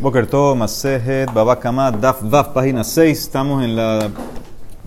Boker 0.00 0.26
Tov, 0.26 0.56
Masejet, 0.56 1.32
Babakama, 1.32 1.92
Daf, 1.92 2.22
Daf, 2.22 2.48
página 2.48 2.82
6. 2.82 3.18
Estamos 3.18 3.64
en 3.64 3.76
la 3.76 4.10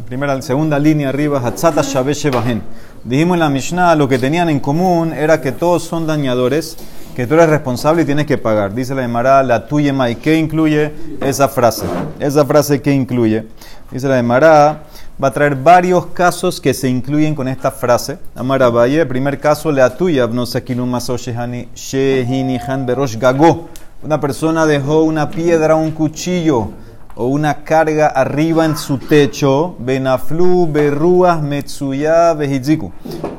primera, 0.05 0.39
segunda 0.41 0.77
línea 0.77 1.09
arriba, 1.09 1.39
Hatzata 1.39 1.81
Shabesh 1.81 2.23
Shebahen. 2.23 2.62
Dijimos 3.05 3.35
en 3.35 3.39
la 3.39 3.49
Mishnah, 3.49 3.96
lo 3.96 4.07
que 4.09 4.20
tenían 4.20 4.49
en 4.49 4.59
común 4.59 5.13
era 5.13 5.39
que 5.39 5.54
todos 5.54 5.83
son 5.83 6.05
dañadores, 6.05 6.78
que 7.15 7.25
tú 7.25 7.35
eres 7.35 7.49
responsable 7.49 8.01
y 8.01 8.05
tienes 8.05 8.25
que 8.25 8.38
pagar. 8.38 8.75
Dice 8.75 8.93
la 8.93 9.04
Emara, 9.05 9.41
la 9.43 9.65
tuya 9.65 10.09
¿y 10.09 10.15
qué 10.17 10.35
incluye 10.35 10.91
esa 11.21 11.48
frase? 11.48 11.86
Esa 12.20 12.46
frase, 12.46 12.82
¿qué 12.82 12.92
incluye? 12.92 13.48
Dice 13.89 14.10
la 14.10 14.20
Emara, 14.20 14.84
va 15.24 15.30
a 15.30 15.32
traer 15.32 15.55
varios 15.55 16.08
casos 16.08 16.60
que 16.60 16.74
se 16.74 16.89
incluyen 16.89 17.34
con 17.34 17.48
esta 17.48 17.71
frase. 17.71 18.20
Amara 18.36 18.70
Valle, 18.70 19.05
primer 19.05 19.39
caso, 19.39 19.71
la 19.71 19.96
tuya, 19.96 20.28
no 20.28 20.46
sé, 20.46 20.66
Shehini 21.74 22.60
Han 22.68 22.86
Berosh 22.86 23.18
Gago 23.18 23.70
una 24.04 24.20
persona 24.20 24.66
dejó 24.66 25.02
una 25.04 25.29
piedra, 25.29 25.75
un 25.75 25.91
cuchillo 25.91 26.69
o 27.15 27.25
una 27.25 27.64
carga 27.64 28.07
arriba 28.07 28.64
en 28.64 28.78
su 28.78 29.00
techo, 29.00 29.75
benaflu, 29.79 30.71
berruas, 30.71 31.42
metsuya, 31.42 32.33
behiziku. 32.33 32.92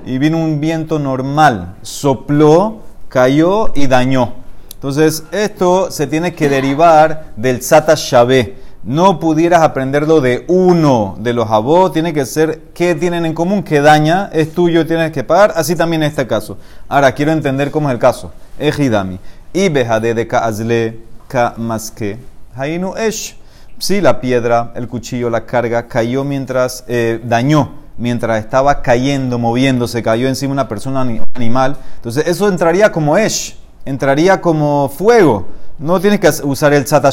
Y 0.05 0.19
vino 0.19 0.37
un 0.37 0.61
viento 0.61 0.99
normal, 0.99 1.77
sopló, 1.83 2.79
cayó 3.09 3.71
y 3.77 3.87
dañó. 3.87 4.35
Entonces, 4.75 5.25
esto 5.31 5.93
se 5.93 6.09
tiene 6.09 6.35
que 6.35 6.49
derivar 6.49 7.33
del 7.37 7.63
Sata 7.63 7.95
Shabé. 7.97 8.57
No 8.83 9.21
pudieras 9.21 9.63
aprenderlo 9.63 10.21
de 10.21 10.45
uno 10.49 11.17
de 11.19 11.33
los 11.33 11.51
abos, 11.51 11.93
tiene 11.93 12.13
que 12.13 12.27
ser 12.27 12.63
qué 12.75 12.95
tienen 12.95 13.27
en 13.27 13.35
común, 13.35 13.63
que 13.63 13.81
daña, 13.81 14.31
es 14.33 14.53
tuyo, 14.53 14.87
tienes 14.87 15.13
que 15.13 15.25
pagar. 15.25 15.53
Así 15.57 15.77
también 15.77 16.03
en 16.03 16.09
este 16.09 16.27
caso. 16.27 16.59
Ahora, 16.89 17.13
quiero 17.13 17.33
entender 17.33 17.71
cómo 17.71 17.89
es 17.89 17.95
el 17.95 18.01
caso. 18.01 18.33
Ejidami. 18.59 19.21
Y 19.53 19.69
bejade 19.71 20.15
de 20.15 20.27
kaazle 20.27 20.99
ka 21.27 21.55
maske. 21.57 22.19
Hainu 22.55 22.95
esh. 22.97 23.35
Si 23.79 24.01
la 24.01 24.21
piedra, 24.21 24.73
el 24.75 24.89
cuchillo, 24.89 25.31
la 25.31 25.47
carga 25.47 25.87
cayó 25.87 26.25
mientras 26.25 26.85
eh, 26.89 27.21
dañó, 27.25 27.71
mientras 27.97 28.41
estaba 28.41 28.83
cayendo, 28.83 29.39
moviéndose, 29.39 30.03
cayó 30.03 30.29
encima 30.29 30.53
una 30.53 30.69
persona, 30.69 31.07
animal. 31.35 31.77
Entonces 31.97 32.27
eso 32.27 32.49
entraría 32.49 32.91
como 32.91 33.17
esh, 33.17 33.57
entraría 33.85 34.41
como 34.41 34.89
fuego. 34.89 35.47
No 35.79 36.01
tienes 36.01 36.19
que 36.19 36.29
usar 36.45 36.75
el 36.75 36.85
tzata 36.85 37.11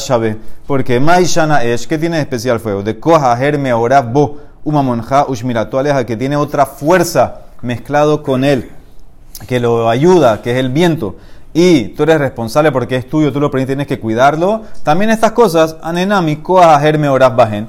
porque 0.66 0.98
maishana 0.98 1.62
esh, 1.62 1.86
¿qué 1.86 1.96
tiene 1.98 2.20
especial 2.20 2.58
fuego? 2.58 2.82
De 2.82 2.98
koja, 2.98 3.40
herme, 3.40 3.72
orab, 3.72 4.12
bo, 4.12 4.38
umamonja, 4.64 5.26
ushmirato, 5.28 5.78
aleja, 5.78 6.04
que 6.04 6.16
tiene 6.16 6.36
otra 6.36 6.66
fuerza 6.66 7.42
mezclado 7.62 8.24
con 8.24 8.42
él, 8.44 8.72
que 9.46 9.60
lo 9.60 9.88
ayuda, 9.88 10.42
que 10.42 10.50
es 10.50 10.58
el 10.58 10.70
viento 10.70 11.14
y 11.58 11.88
tú 11.88 12.02
eres 12.02 12.18
responsable 12.18 12.70
porque 12.70 12.96
es 12.96 13.08
tuyo, 13.08 13.32
tú 13.32 13.40
lo 13.40 13.50
tienes 13.50 13.86
que 13.86 13.98
cuidarlo. 13.98 14.60
También 14.82 15.10
estas 15.10 15.32
cosas, 15.32 15.78
anenami, 15.80 16.36
koa 16.36 16.78
germe 16.78 17.08
oras 17.08 17.34
bajen, 17.34 17.68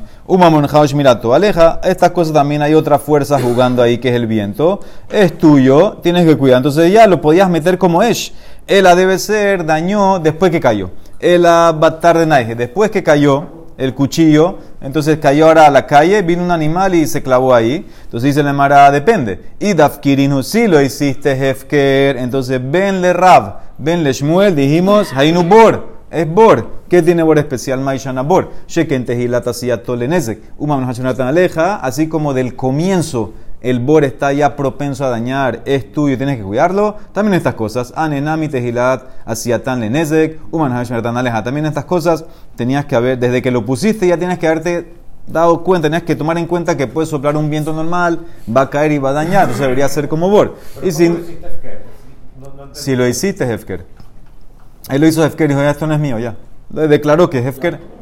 mirato, 0.93 1.33
aleja, 1.33 1.79
estas 1.85 2.11
cosas 2.11 2.33
también 2.33 2.61
hay 2.61 2.73
otra 2.73 2.99
fuerza 2.99 3.39
jugando 3.39 3.81
ahí 3.81 3.97
que 3.97 4.09
es 4.09 4.15
el 4.15 4.27
viento. 4.27 4.81
Es 5.09 5.37
tuyo, 5.37 5.99
tienes 6.03 6.25
que 6.25 6.35
cuidar. 6.35 6.57
Entonces 6.57 6.91
ya 6.91 7.07
lo 7.07 7.21
podías 7.21 7.49
meter 7.49 7.77
como 7.77 8.03
es. 8.03 8.33
Ela 8.67 8.93
debe 8.93 9.17
ser, 9.19 9.65
dañó 9.65 10.19
después 10.19 10.51
que 10.51 10.59
cayó. 10.59 10.89
Ela 11.21 11.73
batar 11.73 12.17
de 12.17 12.25
naije, 12.25 12.55
después 12.55 12.91
que 12.91 13.03
cayó, 13.03 13.45
el 13.77 13.93
cuchillo, 13.93 14.57
entonces 14.81 15.17
cayó 15.19 15.47
ahora 15.47 15.65
a 15.65 15.71
la 15.71 15.87
calle, 15.87 16.21
vino 16.21 16.43
un 16.43 16.51
animal 16.51 16.93
y 16.93 17.07
se 17.07 17.23
clavó 17.23 17.53
ahí. 17.53 17.85
Entonces 18.03 18.35
dice 18.35 18.43
la 18.43 18.53
Mara, 18.53 18.91
depende. 18.91 19.41
Y 19.59 19.73
Dafkirinu, 19.73 20.43
si 20.43 20.67
lo 20.67 20.81
hiciste 20.81 21.31
Hefker, 21.31 22.17
entonces 22.17 22.61
venle 22.63 23.13
Rab, 23.13 23.59
venle 23.77 24.13
Shmuel, 24.13 24.55
dijimos, 24.55 25.11
Hainu 25.13 25.43
Bor, 25.43 25.97
es 26.11 26.27
Bor. 26.29 26.77
¿Qué 26.87 27.01
tiene 27.01 27.23
Bor 27.23 27.37
especial? 27.37 27.81
Maishana 27.81 28.21
Bor. 28.21 28.51
Sheken 28.67 29.05
Tehilata 29.05 29.51
Tolenezek. 29.83 30.41
Umam 30.57 30.89
Aleja, 31.19 31.77
así 31.77 32.07
como 32.07 32.33
del 32.33 32.55
comienzo 32.55 33.33
el 33.61 33.79
bor 33.79 34.03
está 34.03 34.31
ya 34.33 34.55
propenso 34.55 35.03
a 35.03 35.09
dañar, 35.09 35.61
es 35.65 35.91
tuyo, 35.91 36.17
tienes 36.17 36.37
que 36.37 36.43
cuidarlo. 36.43 36.95
También 37.11 37.33
estas 37.33 37.55
cosas, 37.55 37.91
anenami 37.95 38.47
tehilat, 38.47 39.03
asiatan 39.25 39.79
lenezek, 39.79 40.39
aleja. 40.53 41.43
También 41.43 41.65
estas 41.65 41.85
cosas 41.85 42.25
tenías 42.55 42.85
que 42.85 42.95
haber, 42.95 43.17
desde 43.17 43.41
que 43.41 43.51
lo 43.51 43.65
pusiste 43.65 44.07
ya 44.07 44.17
tienes 44.17 44.37
que 44.37 44.47
haberte 44.47 44.93
dado 45.25 45.63
cuenta, 45.63 45.87
tenías 45.87 46.03
que 46.03 46.15
tomar 46.15 46.37
en 46.37 46.45
cuenta 46.45 46.77
que 46.77 46.87
puede 46.87 47.07
soplar 47.07 47.35
un 47.35 47.49
viento 47.49 47.73
normal, 47.73 48.19
va 48.55 48.61
a 48.61 48.69
caer 48.69 48.91
y 48.91 48.97
va 48.99 49.09
a 49.09 49.13
dañar, 49.13 49.43
entonces 49.43 49.61
debería 49.61 49.89
ser 49.89 50.07
como 50.07 50.29
bor. 50.29 50.55
Y 50.83 50.91
si, 50.91 51.13
si 52.71 52.95
lo 52.95 53.07
hiciste, 53.07 53.51
Hefker. 53.51 53.85
Él 54.89 55.01
lo 55.01 55.07
hizo 55.07 55.25
Hefker 55.25 55.49
y 55.49 55.53
dijo, 55.53 55.61
ya 55.61 55.71
esto 55.71 55.87
no 55.87 55.93
es 55.93 55.99
mío, 55.99 56.19
ya. 56.19 56.37
Declaró 56.69 57.29
que 57.29 57.39
Hefker. 57.39 57.96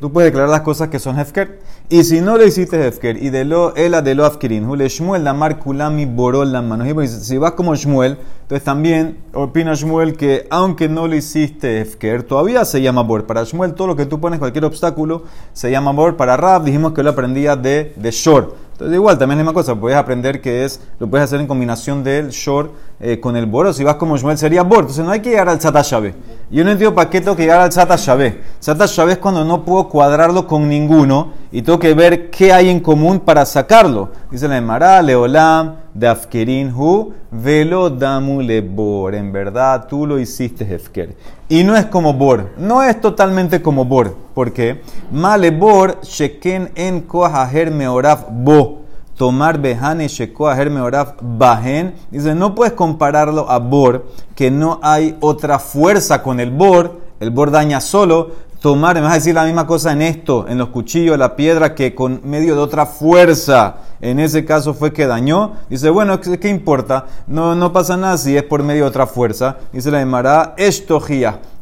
Tú 0.00 0.12
puedes 0.12 0.28
declarar 0.28 0.50
las 0.50 0.60
cosas 0.60 0.88
que 0.88 0.98
son 0.98 1.18
Hefker. 1.18 1.60
Y 1.88 2.04
si 2.04 2.20
no 2.20 2.36
lo 2.36 2.44
hiciste 2.44 2.84
Hefker, 2.86 3.22
y 3.22 3.30
de 3.30 3.44
lo, 3.44 3.74
ela 3.76 4.02
de 4.02 4.14
lo 4.14 4.26
Afkirin, 4.26 4.64
Hule 4.64 4.88
Shmuel, 4.88 5.24
la 5.24 5.32
mar 5.32 5.58
Kulami 5.58 6.04
borol 6.04 6.52
la 6.52 6.60
mano. 6.60 6.84
Si 7.06 7.38
vas 7.38 7.52
como 7.52 7.74
Shmuel, 7.74 8.18
entonces 8.42 8.64
también 8.64 9.18
opina 9.32 9.74
Shmuel 9.74 10.16
que 10.16 10.46
aunque 10.50 10.88
no 10.88 11.06
lo 11.06 11.14
hiciste 11.14 11.80
Hefker, 11.80 12.24
todavía 12.24 12.64
se 12.64 12.82
llama 12.82 13.02
Bor. 13.02 13.26
Para 13.26 13.44
Shmuel, 13.44 13.74
todo 13.74 13.86
lo 13.86 13.96
que 13.96 14.06
tú 14.06 14.20
pones, 14.20 14.38
cualquier 14.38 14.64
obstáculo, 14.64 15.24
se 15.52 15.70
llama 15.70 15.92
Bor. 15.92 16.16
Para 16.16 16.36
Rab, 16.36 16.64
dijimos 16.64 16.92
que 16.92 17.02
lo 17.02 17.10
aprendía 17.10 17.56
de, 17.56 17.92
de 17.96 18.10
Shor. 18.10 18.54
Entonces, 18.72 18.94
igual, 18.94 19.16
también 19.16 19.38
es 19.38 19.46
la 19.46 19.50
misma 19.50 19.60
cosa. 19.60 19.74
Puedes 19.74 19.96
aprender 19.96 20.42
que 20.42 20.64
es, 20.64 20.80
lo 20.98 21.08
puedes 21.08 21.24
hacer 21.24 21.40
en 21.40 21.46
combinación 21.46 22.04
del 22.04 22.28
Shor 22.28 22.72
eh, 22.98 23.20
con 23.20 23.36
el 23.36 23.46
Bor. 23.46 23.66
O 23.66 23.72
si 23.72 23.84
vas 23.84 23.96
como 23.96 24.16
Shmuel, 24.16 24.38
sería 24.38 24.62
Bor. 24.62 24.80
Entonces, 24.80 25.04
no 25.04 25.10
hay 25.10 25.20
que 25.20 25.30
llegar 25.30 25.48
al 25.48 25.58
Shabe. 25.58 26.14
Yo 26.50 26.64
no 26.64 26.70
entiendo 26.70 26.94
para 26.94 27.10
qué 27.10 27.20
tengo 27.20 27.36
que 27.36 27.42
llegar 27.42 27.60
al 27.60 27.70
Shabe. 27.70 28.40
Shabe 28.60 29.12
es 29.12 29.18
cuando 29.18 29.44
no 29.44 29.64
puedo 29.64 29.88
cuadrarlo 29.88 30.46
con 30.46 30.68
ninguno 30.68 31.32
y 31.52 31.62
tengo 31.62 31.78
que 31.78 31.92
ver 31.94 32.30
qué 32.30 32.52
hay 32.52 32.68
en 32.68 32.80
común 32.80 33.20
para 33.20 33.44
sacarlo. 33.44 34.10
Dice 34.30 34.48
la 34.48 34.56
Emara, 34.56 35.02
Leolam, 35.02 35.76
Dafkerin 35.92 36.72
Hu, 36.74 37.12
Velo 37.30 37.90
Damu 37.90 38.40
Bor. 38.62 39.14
En 39.14 39.32
verdad, 39.32 39.86
tú 39.88 40.06
lo 40.06 40.18
hiciste, 40.18 40.64
Hefker. 40.64 41.16
Y 41.48 41.64
no 41.64 41.76
es 41.76 41.86
como 41.86 42.14
Bor. 42.14 42.52
No 42.56 42.82
es 42.82 43.00
totalmente 43.00 43.60
como 43.60 43.84
Bor. 43.84 44.16
¿Por 44.34 44.52
qué? 44.52 44.82
Male 45.10 45.50
Bor, 45.50 46.00
Sheken 46.02 46.70
en 46.74 47.02
Kohaher 47.02 47.70
Meoraf 47.70 48.24
Bo. 48.30 48.85
Tomar 49.16 49.58
Behane 49.58 50.08
Shekoaher 50.08 50.70
Meoraf 50.70 51.14
Bahen. 51.20 51.94
Dice, 52.10 52.34
no 52.34 52.54
puedes 52.54 52.74
compararlo 52.74 53.50
a 53.50 53.58
Bor, 53.58 54.06
que 54.34 54.50
no 54.50 54.78
hay 54.82 55.16
otra 55.20 55.58
fuerza 55.58 56.22
con 56.22 56.40
el 56.40 56.50
Bor. 56.50 57.00
El 57.18 57.30
Bor 57.30 57.50
daña 57.50 57.80
solo 57.80 58.32
tomar, 58.66 58.96
me 58.96 59.02
vas 59.02 59.12
a 59.12 59.14
decir 59.14 59.34
la 59.34 59.44
misma 59.44 59.66
cosa 59.66 59.92
en 59.92 60.02
esto, 60.02 60.46
en 60.48 60.58
los 60.58 60.70
cuchillos, 60.70 61.16
la 61.16 61.36
piedra, 61.36 61.74
que 61.74 61.94
con 61.94 62.20
medio 62.24 62.56
de 62.56 62.60
otra 62.60 62.84
fuerza, 62.84 63.76
en 64.00 64.18
ese 64.18 64.44
caso 64.44 64.74
fue 64.74 64.92
que 64.92 65.06
dañó. 65.06 65.52
Dice, 65.70 65.88
bueno, 65.90 66.20
¿qué, 66.20 66.48
importa? 66.48 67.06
No, 67.28 67.54
no 67.54 67.72
pasa 67.72 67.96
nada 67.96 68.18
si 68.18 68.36
es 68.36 68.42
por 68.42 68.64
medio 68.64 68.82
de 68.82 68.88
otra 68.88 69.06
fuerza. 69.06 69.58
Dice 69.72 69.90
la 69.90 70.00
Emara, 70.00 70.54
esto 70.56 71.00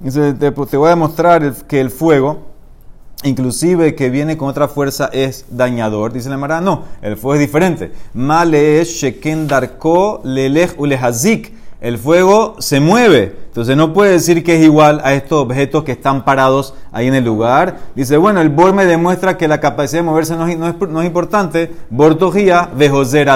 Dice, 0.01 0.33
te, 0.33 0.51
te 0.51 0.77
voy 0.77 0.87
a 0.87 0.91
demostrar 0.91 1.53
que 1.69 1.81
el 1.81 1.91
fuego, 1.91 2.54
inclusive 3.25 3.95
que 3.95 4.11
viene 4.11 4.37
con 4.37 4.49
otra 4.49 4.69
fuerza, 4.69 5.11
es 5.13 5.47
dañador. 5.51 6.13
Dice 6.13 6.29
la 6.29 6.37
Emara, 6.37 6.61
no, 6.61 6.85
el 7.03 7.17
fuego 7.17 7.35
es 7.35 7.41
diferente. 7.41 7.93
Male 8.13 8.81
es 8.81 8.89
sheken 8.89 9.49
darko 9.49 10.21
lelech 10.25 10.79
ulehazik. 10.79 11.53
El 11.81 11.99
fuego 11.99 12.57
se 12.61 12.81
mueve. 12.81 13.37
Entonces 13.49 13.77
no 13.77 13.93
puede 13.93 14.13
decir 14.13 14.43
que 14.43 14.57
es 14.57 14.65
igual 14.65 15.03
a 15.05 15.13
estos 15.15 15.43
objetos 15.43 15.85
que 15.85 15.93
están 15.93 16.25
parados 16.25 16.75
ahí 16.93 17.09
en 17.09 17.15
el 17.15 17.25
lugar. 17.25 17.77
Dice, 17.95 18.17
bueno, 18.17 18.41
el 18.41 18.49
bor 18.49 18.73
me 18.73 18.87
demuestra 18.87 19.37
que 19.37 19.49
la 19.49 19.61
capacidad 19.61 20.01
de 20.01 20.07
moverse 20.07 20.35
no 20.35 20.47
es, 20.47 21.07
importante. 21.07 21.71
Bortojía 21.91 22.71
de 22.75 22.89
José. 22.89 23.27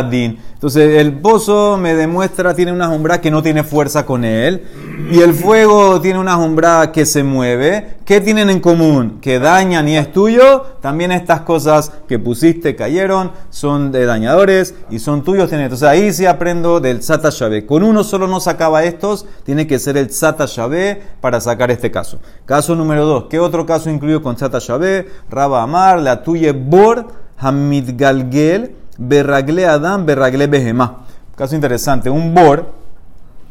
Entonces 0.58 0.98
el 0.98 1.12
pozo 1.12 1.78
me 1.78 1.94
demuestra, 1.94 2.52
tiene 2.52 2.72
una 2.72 2.88
sombra 2.88 3.20
que 3.20 3.30
no 3.30 3.44
tiene 3.44 3.62
fuerza 3.62 4.04
con 4.04 4.24
él. 4.24 4.64
Y 5.08 5.20
el 5.20 5.32
fuego 5.32 6.00
tiene 6.00 6.18
una 6.18 6.34
sombra 6.34 6.90
que 6.90 7.06
se 7.06 7.22
mueve. 7.22 7.98
¿Qué 8.04 8.20
tienen 8.20 8.50
en 8.50 8.58
común? 8.58 9.20
Que 9.20 9.38
dañan 9.38 9.88
y 9.88 9.96
es 9.96 10.12
tuyo. 10.12 10.62
También 10.80 11.12
estas 11.12 11.42
cosas 11.42 11.92
que 12.08 12.18
pusiste 12.18 12.74
cayeron, 12.74 13.30
son 13.50 13.92
de 13.92 14.04
dañadores 14.04 14.74
y 14.90 14.98
son 14.98 15.22
tuyos. 15.22 15.52
Entonces 15.52 15.88
ahí 15.88 16.12
sí 16.12 16.26
aprendo 16.26 16.80
del 16.80 17.04
Sata 17.04 17.30
Con 17.64 17.84
uno 17.84 18.02
solo 18.02 18.26
no 18.26 18.40
sacaba 18.40 18.82
estos, 18.82 19.26
tiene 19.44 19.68
que 19.68 19.78
ser 19.78 19.96
el 19.96 20.08
Tzata 20.08 20.46
Shabé 20.46 21.00
para 21.20 21.40
sacar 21.40 21.70
este 21.70 21.92
caso. 21.92 22.18
Caso 22.46 22.74
número 22.74 23.06
dos. 23.06 23.26
¿Qué 23.30 23.38
otro 23.38 23.64
caso 23.64 23.90
incluido 23.90 24.22
con 24.22 24.34
Tzata 24.34 24.58
Shabé? 24.58 25.06
Raba 25.30 25.62
Amar, 25.62 26.00
la 26.00 26.24
tuye 26.24 26.50
Bor, 26.50 27.06
Hamid 27.36 27.90
Galgel, 27.96 28.74
Berragle 28.98 29.64
Adam, 29.66 30.04
Berragle 30.04 30.46
Behemá. 30.46 31.06
Caso 31.34 31.54
interesante. 31.54 32.10
Un 32.10 32.34
Bor, 32.34 32.72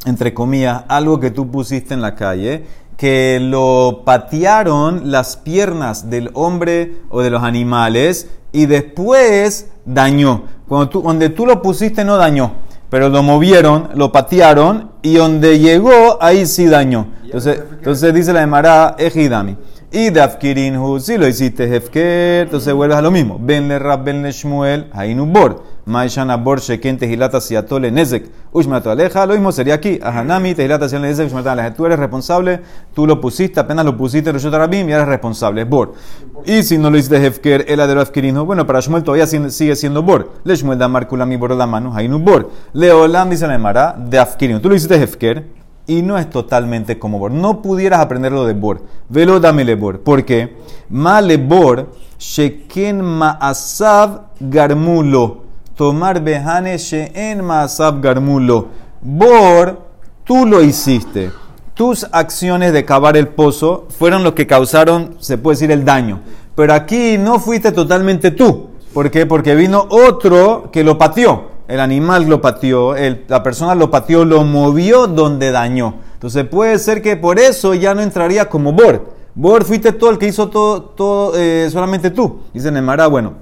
entre 0.04 0.32
comillas, 0.32 0.84
algo 0.86 1.18
que 1.18 1.32
tú 1.32 1.50
pusiste 1.50 1.94
en 1.94 2.00
la 2.00 2.14
calle, 2.14 2.64
que 2.96 3.40
lo 3.40 4.02
patearon 4.04 5.10
las 5.10 5.36
piernas 5.36 6.08
del 6.08 6.30
hombre 6.34 6.98
o 7.10 7.22
de 7.22 7.30
los 7.30 7.42
animales 7.42 8.28
y 8.52 8.66
después 8.66 9.70
dañó. 9.84 10.44
Cuando 10.68 10.88
tú, 10.88 11.02
donde 11.02 11.30
tú 11.30 11.46
lo 11.46 11.60
pusiste 11.60 12.04
no 12.04 12.16
dañó 12.16 12.68
pero 12.90 13.08
lo 13.08 13.22
movieron, 13.22 13.90
lo 13.94 14.12
patearon 14.12 14.90
y 15.02 15.14
donde 15.14 15.58
llegó, 15.58 16.18
ahí 16.20 16.46
sí 16.46 16.66
dañó. 16.66 17.08
Entonces, 17.24 17.62
entonces 17.70 18.14
dice 18.14 18.32
la 18.32 18.42
Emara, 18.42 18.96
Ejidami. 18.98 19.56
Y 19.90 20.10
de 20.10 20.20
Afkirinhu, 20.20 21.00
si 21.00 21.16
lo 21.16 21.26
hiciste 21.26 21.64
Hefker, 21.64 22.42
entonces 22.42 22.74
vuelves 22.74 22.98
a 22.98 23.00
lo 23.00 23.10
mismo. 23.10 23.38
Ben 23.40 23.68
le 23.68 23.78
Rab, 23.78 24.04
ben 24.04 24.20
le 24.22 24.32
Shmuel, 24.32 24.90
Hainu 24.92 25.24
Bor. 25.24 25.62
Maishan 25.86 26.30
Abor, 26.30 26.60
Sheken, 26.60 26.98
Tejilata, 26.98 27.40
Siatole, 27.40 27.90
Nezek. 27.90 28.30
Ushmato 28.52 28.90
Aleja, 28.90 29.24
lo 29.24 29.32
mismo 29.32 29.50
sería 29.50 29.72
aquí. 29.72 29.98
Ahanami, 30.02 30.54
Tejilata, 30.54 30.90
Siatole, 30.90 31.08
Nezek, 31.08 31.28
Ushmato 31.28 31.48
Aleja. 31.48 31.72
Tú 31.72 31.86
eres 31.86 31.98
responsable, 31.98 32.60
tú 32.92 33.06
lo 33.06 33.18
pusiste, 33.18 33.60
apenas 33.60 33.86
lo 33.86 33.96
pusiste 33.96 34.28
en 34.28 34.34
Reshut 34.34 34.52
Rabim 34.52 34.90
y 34.90 34.92
eres 34.92 35.06
responsable, 35.06 35.62
es 35.62 35.68
Bor. 35.70 35.94
Y 36.44 36.62
si 36.64 36.76
no 36.76 36.90
lo 36.90 36.98
hiciste 36.98 37.24
Hefker, 37.24 37.64
el 37.66 37.80
adero 37.80 38.02
Afkirinhu, 38.02 38.44
bueno, 38.44 38.66
para 38.66 38.80
Shmuel 38.80 39.02
todavía 39.02 39.26
sigue 39.26 39.74
siendo 39.74 40.02
Bor. 40.02 40.34
Le 40.44 40.54
Shmuel 40.54 40.78
da 40.78 40.88
Markulami 40.88 41.36
Bor 41.36 41.52
la 41.52 41.66
mano, 41.66 41.94
Hainu 41.94 42.18
Bor. 42.18 42.50
Leolam 42.74 43.30
dice 43.30 43.46
la 43.46 43.54
Emara, 43.54 43.96
de 43.98 44.18
Afkirinhu. 44.18 44.60
Tú 44.60 44.68
lo 44.68 44.74
hiciste 44.74 45.02
Hefker 45.02 45.46
y 45.88 46.02
no 46.02 46.18
es 46.18 46.30
totalmente 46.30 46.98
como 46.98 47.18
Bor. 47.18 47.32
No 47.32 47.62
pudieras 47.62 48.00
aprenderlo 48.00 48.44
de 48.44 48.52
Bor. 48.52 48.82
Velo 49.08 49.40
dame 49.40 49.74
Bor. 49.74 50.00
¿Por 50.00 50.24
qué? 50.24 50.56
Ma 50.90 51.20
Bor, 51.40 51.90
sheken 52.18 53.00
ma'asav 53.00 54.26
garmulo. 54.38 55.42
Tomar 55.74 56.22
behane 56.22 56.76
sheen 56.76 57.42
ma'asav 57.42 58.00
garmulo. 58.02 58.68
Bor, 59.00 59.80
tú 60.24 60.44
lo 60.44 60.62
hiciste. 60.62 61.32
Tus 61.72 62.06
acciones 62.12 62.72
de 62.74 62.84
cavar 62.84 63.16
el 63.16 63.28
pozo 63.28 63.86
fueron 63.88 64.22
los 64.22 64.34
que 64.34 64.46
causaron, 64.46 65.16
se 65.20 65.38
puede 65.38 65.54
decir, 65.54 65.70
el 65.70 65.86
daño. 65.86 66.20
Pero 66.54 66.74
aquí 66.74 67.16
no 67.16 67.40
fuiste 67.40 67.72
totalmente 67.72 68.30
tú. 68.30 68.68
¿Por 68.92 69.10
qué? 69.10 69.24
Porque 69.24 69.54
vino 69.54 69.86
otro 69.88 70.70
que 70.70 70.84
lo 70.84 70.98
pateó 70.98 71.47
el 71.68 71.80
animal 71.80 72.26
lo 72.26 72.40
pateó, 72.40 72.94
la 73.28 73.42
persona 73.42 73.74
lo 73.74 73.90
pateó, 73.90 74.24
lo 74.24 74.42
movió 74.42 75.06
donde 75.06 75.52
dañó. 75.52 75.96
Entonces 76.14 76.44
puede 76.44 76.78
ser 76.78 77.02
que 77.02 77.16
por 77.16 77.38
eso 77.38 77.74
ya 77.74 77.94
no 77.94 78.00
entraría 78.00 78.48
como 78.48 78.72
Bor. 78.72 79.12
Bor 79.34 79.64
fuiste 79.64 79.92
todo 79.92 80.10
el 80.10 80.18
que 80.18 80.26
hizo 80.26 80.48
todo, 80.48 80.82
todo 80.82 81.32
eh, 81.36 81.68
solamente 81.70 82.10
tú. 82.10 82.40
Dice 82.52 82.72
Nemara, 82.72 83.06
bueno, 83.06 83.34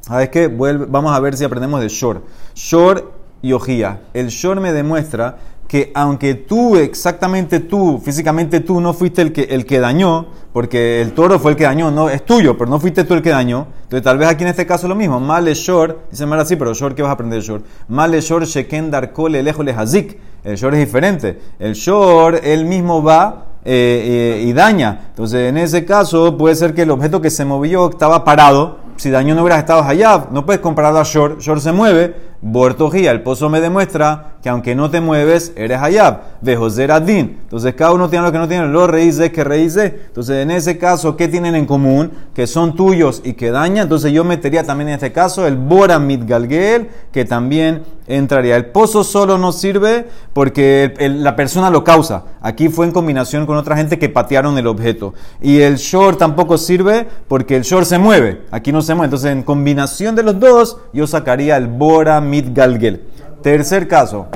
¿sabes 0.00 0.28
qué? 0.28 0.48
vamos 0.48 1.16
a 1.16 1.20
ver 1.20 1.36
si 1.36 1.44
aprendemos 1.44 1.80
de 1.80 1.88
Shor. 1.88 2.22
Shor 2.54 3.12
y 3.40 3.52
Ojía. 3.52 4.02
El 4.12 4.28
Shor 4.28 4.60
me 4.60 4.72
demuestra 4.72 5.38
que 5.70 5.92
aunque 5.94 6.34
tú, 6.34 6.74
exactamente 6.74 7.60
tú, 7.60 8.02
físicamente 8.04 8.58
tú, 8.58 8.80
no 8.80 8.92
fuiste 8.92 9.22
el 9.22 9.32
que, 9.32 9.42
el 9.42 9.64
que 9.64 9.78
dañó, 9.78 10.26
porque 10.52 11.00
el 11.00 11.12
toro 11.12 11.38
fue 11.38 11.52
el 11.52 11.56
que 11.56 11.62
dañó, 11.62 11.92
no 11.92 12.10
es 12.10 12.26
tuyo, 12.26 12.58
pero 12.58 12.68
no 12.68 12.80
fuiste 12.80 13.04
tú 13.04 13.14
el 13.14 13.22
que 13.22 13.30
dañó. 13.30 13.68
Entonces, 13.84 14.02
tal 14.02 14.18
vez 14.18 14.28
aquí 14.28 14.42
en 14.42 14.48
este 14.48 14.66
caso 14.66 14.88
lo 14.88 14.96
mismo. 14.96 15.20
Male 15.20 15.54
shor, 15.54 16.00
dice 16.10 16.26
Mara 16.26 16.42
así, 16.42 16.56
pero 16.56 16.74
shor, 16.74 16.96
¿qué 16.96 17.02
vas 17.02 17.10
a 17.10 17.12
aprender 17.12 17.38
de 17.38 17.46
shor? 17.46 17.62
Male 17.86 18.20
shor, 18.20 18.46
sheken 18.46 18.90
darkole, 18.90 19.44
lejos 19.44 19.64
le 19.64 19.70
hazik. 19.70 20.18
El 20.42 20.56
shor 20.56 20.74
es 20.74 20.80
diferente. 20.80 21.38
El 21.60 21.74
shor, 21.74 22.40
él 22.42 22.64
mismo 22.64 23.00
va 23.00 23.46
eh, 23.64 24.38
eh, 24.40 24.44
y 24.48 24.52
daña. 24.52 25.02
Entonces, 25.10 25.50
en 25.50 25.56
ese 25.56 25.84
caso, 25.84 26.36
puede 26.36 26.56
ser 26.56 26.74
que 26.74 26.82
el 26.82 26.90
objeto 26.90 27.20
que 27.20 27.30
se 27.30 27.44
movió 27.44 27.90
estaba 27.90 28.24
parado. 28.24 28.78
Si 28.96 29.08
dañó 29.08 29.36
no 29.36 29.42
hubieras 29.42 29.60
estado 29.60 29.82
allá, 29.82 30.26
no 30.32 30.44
puedes 30.44 30.60
comparar 30.60 30.96
a 30.96 31.04
shor. 31.04 31.38
Shor 31.38 31.60
se 31.60 31.70
mueve, 31.70 32.29
Bortojía, 32.42 33.10
el 33.10 33.22
pozo 33.22 33.50
me 33.50 33.60
demuestra 33.60 34.30
que 34.42 34.48
aunque 34.48 34.74
no 34.74 34.90
te 34.90 35.00
mueves, 35.00 35.52
eres 35.56 35.78
Hayab. 35.78 36.40
De 36.40 36.56
José 36.56 36.90
Adin. 36.90 37.38
Entonces 37.42 37.74
cada 37.74 37.92
uno 37.92 38.08
tiene 38.08 38.24
lo 38.24 38.32
que 38.32 38.38
no 38.38 38.48
tiene. 38.48 38.66
Lo 38.68 38.86
reíse 38.86 39.30
que 39.30 39.44
reíse. 39.44 40.00
Entonces 40.06 40.42
en 40.42 40.50
ese 40.50 40.78
caso, 40.78 41.16
¿qué 41.16 41.28
tienen 41.28 41.54
en 41.54 41.66
común? 41.66 42.12
Que 42.34 42.46
son 42.46 42.74
tuyos 42.74 43.20
y 43.24 43.34
que 43.34 43.50
dañan. 43.50 43.82
Entonces 43.82 44.12
yo 44.12 44.24
metería 44.24 44.64
también 44.64 44.88
en 44.88 44.94
este 44.94 45.12
caso 45.12 45.46
el 45.46 45.56
Bora 45.56 45.98
Galgel, 45.98 46.88
que 47.12 47.26
también 47.26 47.82
entraría. 48.06 48.56
El 48.56 48.66
pozo 48.66 49.04
solo 49.04 49.36
no 49.36 49.52
sirve 49.52 50.08
porque 50.32 50.94
la 50.98 51.36
persona 51.36 51.68
lo 51.68 51.84
causa. 51.84 52.24
Aquí 52.40 52.70
fue 52.70 52.86
en 52.86 52.92
combinación 52.92 53.44
con 53.44 53.58
otra 53.58 53.76
gente 53.76 53.98
que 53.98 54.08
patearon 54.08 54.56
el 54.56 54.66
objeto. 54.66 55.12
Y 55.42 55.60
el 55.60 55.76
short 55.76 56.18
tampoco 56.18 56.56
sirve 56.56 57.06
porque 57.28 57.56
el 57.56 57.62
short 57.62 57.84
se 57.84 57.98
mueve. 57.98 58.42
Aquí 58.50 58.72
no 58.72 58.80
se 58.80 58.94
mueve. 58.94 59.06
Entonces 59.06 59.32
en 59.32 59.42
combinación 59.42 60.16
de 60.16 60.22
los 60.22 60.40
dos, 60.40 60.78
yo 60.94 61.06
sacaría 61.06 61.58
el 61.58 61.66
Bora 61.66 62.22
Galgel. 62.54 63.02
Tercer 63.42 63.88
caso. 63.88 64.26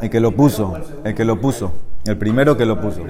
El 0.00 0.10
que 0.10 0.20
lo 0.20 0.32
puso, 0.32 0.74
el 1.02 1.14
que 1.14 1.24
lo 1.24 1.40
puso, 1.40 1.72
el 2.04 2.18
primero 2.18 2.56
que 2.56 2.66
lo 2.66 2.78
puso. 2.80 3.00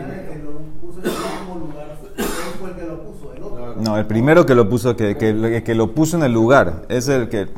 No, 3.81 3.99
el 3.99 4.07
primero 4.07 4.47
que 4.47 4.55
lo 4.55 4.69
puso, 4.69 4.95
que, 4.95 5.17
que, 5.17 5.63
que 5.65 5.75
lo 5.75 5.93
puso 5.93 6.17
en 6.17 6.23
el 6.23 6.33
lugar, 6.33 6.85
es 6.89 7.09
el 7.09 7.29
que... 7.29 7.49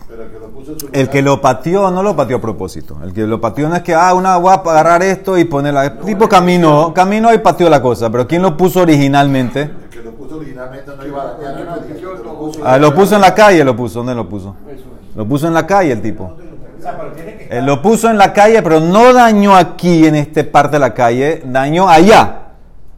El 0.92 1.08
que 1.08 1.22
lo 1.22 1.40
pateó 1.40 1.90
no 1.90 2.02
lo 2.02 2.16
pateó 2.16 2.38
a 2.38 2.40
propósito. 2.40 2.96
El 3.04 3.12
que 3.12 3.26
lo 3.26 3.40
pateó 3.40 3.68
no 3.68 3.76
es 3.76 3.82
que, 3.82 3.94
ah, 3.94 4.14
una 4.14 4.36
voy 4.38 4.50
a 4.50 4.54
agarrar 4.54 5.02
esto 5.02 5.38
y 5.38 5.44
ponerla. 5.44 5.84
El 5.84 5.98
tipo 5.98 6.28
caminó, 6.28 6.92
caminó 6.92 7.32
y 7.32 7.38
pateó 7.38 7.68
la 7.68 7.80
cosa. 7.80 8.10
Pero 8.10 8.26
¿quién 8.26 8.42
lo 8.42 8.56
puso 8.56 8.80
originalmente? 8.80 9.70
Ah, 12.64 12.78
lo 12.78 12.94
puso 12.94 13.14
en 13.14 13.20
la 13.20 13.34
calle, 13.34 13.64
lo 13.64 13.76
puso. 13.76 13.98
¿Dónde 14.00 14.14
lo 14.14 14.28
puso? 14.28 14.54
Lo 15.14 15.26
puso 15.26 15.46
en 15.46 15.54
la 15.54 15.66
calle 15.66 15.92
el 15.92 16.02
tipo. 16.02 16.36
Él 17.50 17.64
lo 17.64 17.80
puso 17.80 18.10
en 18.10 18.18
la 18.18 18.32
calle, 18.32 18.62
pero 18.62 18.80
no 18.80 19.12
dañó 19.12 19.54
aquí 19.56 20.06
en 20.06 20.16
esta 20.16 20.44
parte 20.44 20.76
de 20.76 20.80
la 20.80 20.94
calle, 20.94 21.42
dañó 21.44 21.88
allá. 21.88 22.42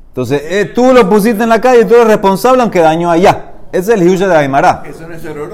Entonces, 0.09 0.43
eh, 0.45 0.65
tú 0.75 0.93
lo 0.93 1.09
pusiste 1.09 1.45
en 1.45 1.49
la 1.49 1.61
calle, 1.61 1.85
tú 1.85 1.95
eres 1.95 2.09
responsable 2.09 2.63
aunque 2.63 2.81
dañó 2.81 3.11
allá. 3.11 3.53
Ese 3.71 3.93
es 3.93 4.01
el 4.01 4.09
Hiush 4.09 4.21
de 4.21 4.35
Aymara. 4.35 4.83
¿Eso 4.85 5.07
no 5.07 5.15
es 5.15 5.25
error? 5.25 5.51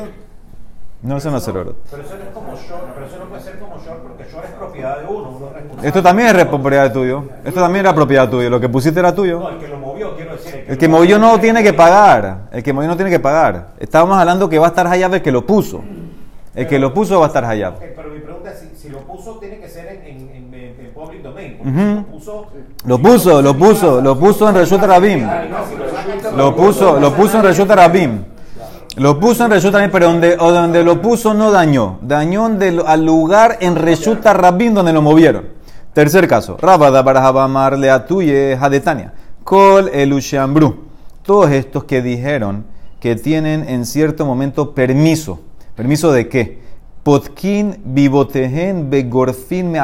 No, 1.03 1.19
eso 1.19 1.31
no 1.31 1.37
es 1.37 1.49
error. 1.49 1.77
Pero 1.91 2.03
eso 2.03 2.15
no 2.17 2.23
es 2.23 2.31
como 2.31 2.57
short, 2.57 2.95
pero 2.95 3.07
eso 3.07 3.19
no 3.19 3.25
puede 3.27 3.43
ser 3.43 3.59
como 3.59 3.77
short 3.77 4.03
porque 4.03 4.25
short 4.25 4.45
es 4.47 4.53
propiedad 4.53 5.01
de 5.01 5.07
uno. 5.07 5.37
uno 5.37 5.83
Esto 5.83 6.03
también 6.03 6.35
es 6.35 6.47
propiedad 6.47 6.93
tuyo. 6.93 7.25
Esto 7.45 7.61
también 7.61 7.85
era 7.85 7.95
propiedad 7.95 8.31
tuya. 8.31 8.49
Lo 8.49 8.59
que 8.59 8.71
pusiste 8.71 9.01
era 9.01 9.15
tuyo. 9.15 9.41
No, 9.41 9.51
el 9.51 9.59
que 9.59 9.69
lo 9.69 9.79
movió, 9.79 10.17
quiero 10.17 10.33
decir. 10.33 10.34
El 10.67 10.79
que, 10.79 10.89
movió 10.89 11.19
no 11.19 11.39
tiene 11.41 11.63
que 11.63 11.73
pagar. 11.73 12.49
El 12.53 12.63
que 12.63 12.73
movió 12.73 12.89
no 12.89 12.97
tiene 12.97 13.11
que 13.11 13.21
pagar. 13.21 13.75
Estábamos 13.79 14.17
hablando 14.17 14.49
que 14.49 14.59
va 14.59 14.67
a 14.67 14.69
estar 14.71 14.87
Hayab 14.87 15.15
el 15.15 15.23
que 15.23 15.31
lo 15.31 15.45
puso. 15.45 15.83
El 16.55 16.67
que 16.67 16.79
lo 16.79 16.95
puso 16.95 17.19
va 17.19 17.27
a 17.27 17.29
estar 17.29 17.45
Hayab. 17.45 17.79
pero 17.79 18.09
mi 18.11 18.21
pregunta 18.21 18.51
es: 18.51 18.65
si, 18.79 18.89
lo 18.89 19.01
puso, 19.01 19.39
tiene 19.39 19.59
que 19.59 19.69
ser 19.69 20.03
en, 20.07 20.31
en, 20.31 20.55
en, 20.55 20.93
public 20.95 21.23
domain. 21.23 21.59
lo 21.65 22.05
puso. 22.07 22.47
Lo 22.87 22.99
puso, 22.99 23.43
lo 23.43 23.59
puso, 23.59 24.01
lo 24.01 24.19
puso 24.19 24.49
en 24.49 24.55
Reshut 24.55 24.83
Rabim. 24.83 25.29
Lo 26.37 26.55
puso, 26.57 27.01
lo 27.01 27.15
puso 27.15 27.39
en 27.39 27.45
Reshut 27.45 27.71
Rabim. 27.71 28.25
Lo 28.97 29.19
puso 29.19 29.45
en 29.45 29.51
Reshut 29.51 29.75
Rabim, 29.75 29.91
pero 29.91 30.07
donde, 30.07 30.37
o 30.39 30.53
donde 30.53 30.85
lo 30.85 31.03
puso 31.03 31.35
no 31.35 31.51
dañó. 31.51 31.99
Dañó 32.01 32.47
al 32.87 33.05
lugar 33.05 33.59
en 33.61 33.77
Reshut 33.77 34.25
Rabim 34.25 34.73
donde 34.73 34.93
lo 34.93 35.03
movieron. 35.03 35.47
Tercer 35.93 36.27
caso. 36.27 36.57
Rabada 36.61 37.03
Barajabamar 37.03 37.79
Leatuye 37.79 38.59
Hadetania. 38.61 39.13
Kol 39.45 39.89
Elushambru. 39.93 40.85
Todos 41.23 41.51
estos 41.51 41.85
que 41.85 42.03
dijeron 42.03 42.65
que 42.99 43.15
tienen 43.17 43.69
en 43.69 43.87
cierto 43.87 44.27
momento 44.27 44.75
permiso 44.75 45.41
¿Permiso 45.75 46.13
de 46.13 46.29
qué? 46.29 46.61
Potkin 47.03 47.83
bibotehen 47.85 48.91
begorfin 48.91 49.73
me. 49.73 49.81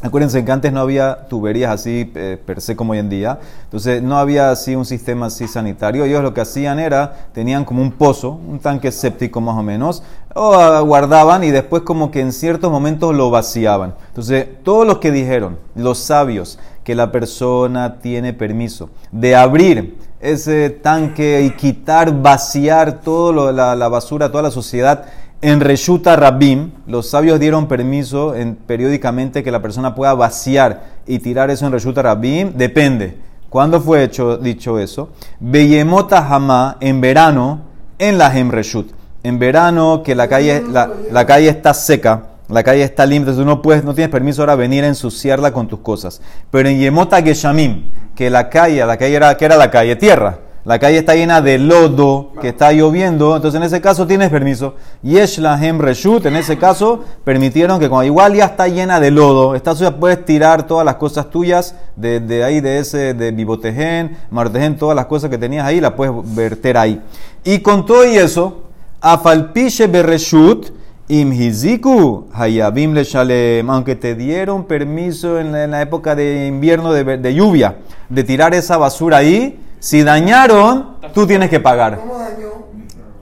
Acuérdense 0.00 0.44
que 0.44 0.52
antes 0.52 0.72
no 0.72 0.80
había 0.80 1.26
tuberías 1.28 1.72
así 1.72 2.12
eh, 2.14 2.38
per 2.44 2.60
se 2.60 2.76
como 2.76 2.92
hoy 2.92 2.98
en 2.98 3.08
día, 3.08 3.40
entonces 3.64 4.00
no 4.00 4.16
había 4.16 4.52
así 4.52 4.76
un 4.76 4.84
sistema 4.84 5.26
así 5.26 5.48
sanitario. 5.48 6.04
Ellos 6.04 6.22
lo 6.22 6.34
que 6.34 6.42
hacían 6.42 6.78
era, 6.78 7.30
tenían 7.32 7.64
como 7.64 7.82
un 7.82 7.90
pozo, 7.90 8.38
un 8.46 8.60
tanque 8.60 8.92
séptico 8.92 9.40
más 9.40 9.56
o 9.56 9.62
menos, 9.64 10.04
o 10.34 10.84
guardaban 10.84 11.42
y 11.42 11.50
después 11.50 11.82
como 11.82 12.12
que 12.12 12.20
en 12.20 12.32
ciertos 12.32 12.70
momentos 12.70 13.12
lo 13.12 13.30
vaciaban. 13.30 13.94
Entonces 14.08 14.46
todos 14.62 14.86
los 14.86 14.98
que 14.98 15.10
dijeron, 15.10 15.58
los 15.74 15.98
sabios, 15.98 16.60
que 16.88 16.94
la 16.94 17.12
persona 17.12 17.98
tiene 17.98 18.32
permiso 18.32 18.88
de 19.12 19.36
abrir 19.36 19.98
ese 20.20 20.70
tanque 20.70 21.42
y 21.42 21.50
quitar, 21.50 22.22
vaciar 22.22 23.02
toda 23.02 23.52
la, 23.52 23.76
la, 23.76 23.88
basura, 23.88 24.30
toda 24.30 24.44
la 24.44 24.50
sociedad 24.50 25.04
en 25.42 25.60
Reshuta 25.60 26.16
Rabim, 26.16 26.70
los 26.86 27.10
sabios 27.10 27.38
dieron 27.40 27.68
permiso 27.68 28.34
en, 28.34 28.54
periódicamente 28.54 29.44
que 29.44 29.50
la 29.50 29.60
persona 29.60 29.94
pueda 29.94 30.14
vaciar 30.14 30.84
y 31.06 31.18
tirar 31.18 31.50
eso 31.50 31.66
en 31.66 31.72
Reshuta 31.72 32.00
Rabim, 32.00 32.54
depende. 32.54 33.18
¿Cuándo 33.50 33.82
fue 33.82 34.02
hecho, 34.02 34.38
dicho 34.38 34.78
eso? 34.78 35.10
Beyemota 35.40 36.26
Hamá, 36.26 36.78
en 36.80 37.02
verano, 37.02 37.60
en 37.98 38.16
la 38.16 38.34
Hem 38.34 38.50
Reshut. 38.50 38.92
En 39.22 39.38
verano, 39.38 40.02
que 40.02 40.14
la 40.14 40.26
calle, 40.26 40.62
la, 40.66 40.90
la 41.12 41.26
calle 41.26 41.50
está 41.50 41.74
seca, 41.74 42.22
la 42.48 42.62
calle 42.62 42.82
está 42.82 43.04
limpia, 43.04 43.30
entonces 43.30 43.46
no, 43.46 43.60
puedes, 43.60 43.84
no 43.84 43.94
tienes 43.94 44.10
permiso 44.10 44.42
ahora 44.42 44.54
venir 44.54 44.84
a 44.84 44.88
ensuciarla 44.88 45.52
con 45.52 45.68
tus 45.68 45.80
cosas. 45.80 46.20
Pero 46.50 46.68
en 46.68 46.78
Yemota 46.78 47.22
Geshamim, 47.22 47.90
que 48.14 48.30
la 48.30 48.48
calle, 48.48 48.84
la 48.84 48.96
calle 48.96 49.14
era, 49.14 49.36
que 49.36 49.44
era 49.44 49.56
la 49.56 49.70
calle 49.70 49.96
tierra, 49.96 50.38
la 50.68 50.78
calle 50.78 50.98
está 50.98 51.14
llena 51.14 51.40
de 51.40 51.56
lodo, 51.56 52.32
que 52.42 52.48
está 52.48 52.72
lloviendo, 52.72 53.34
entonces 53.34 53.58
en 53.58 53.64
ese 53.64 53.80
caso 53.80 54.06
tienes 54.06 54.28
permiso. 54.28 54.74
Yesh 55.02 55.38
lahem 55.38 55.78
reshut, 55.78 56.26
en 56.26 56.36
ese 56.36 56.58
caso 56.58 57.04
permitieron 57.24 57.80
que 57.80 57.88
cuando 57.88 58.04
igual 58.04 58.34
ya 58.34 58.44
está 58.44 58.68
llena 58.68 59.00
de 59.00 59.10
lodo, 59.10 59.54
está 59.54 59.74
suya, 59.74 59.96
puedes 59.96 60.26
tirar 60.26 60.66
todas 60.66 60.84
las 60.84 60.96
cosas 60.96 61.30
tuyas 61.30 61.74
de, 61.96 62.44
ahí, 62.44 62.60
de 62.60 62.80
ese, 62.80 63.14
de 63.14 63.30
bibotején, 63.30 64.18
martején, 64.30 64.76
todas 64.76 64.94
las 64.94 65.06
cosas 65.06 65.30
que 65.30 65.38
tenías 65.38 65.64
ahí, 65.64 65.80
las 65.80 65.92
puedes 65.92 66.12
verter 66.34 66.76
ahí. 66.76 67.00
Y 67.44 67.60
con 67.60 67.86
todo 67.86 68.04
y 68.04 68.16
eso, 68.16 68.64
afalpiche 69.00 69.86
bereshut, 69.86 70.70
Imhiziku, 71.08 72.26
hayabim 72.32 72.92
le 72.92 73.04
shalem, 73.04 73.70
aunque 73.70 73.96
te 73.96 74.14
dieron 74.14 74.64
permiso 74.64 75.38
en 75.38 75.52
la, 75.52 75.64
en 75.64 75.70
la 75.70 75.82
época 75.82 76.14
de 76.14 76.46
invierno 76.46 76.92
de, 76.92 77.16
de 77.16 77.34
lluvia 77.34 77.76
de 78.08 78.24
tirar 78.24 78.54
esa 78.54 78.76
basura 78.76 79.18
ahí, 79.18 79.60
si 79.80 80.02
dañaron, 80.02 80.96
tú 81.14 81.26
tienes 81.26 81.50
que 81.50 81.60
pagar. 81.60 82.00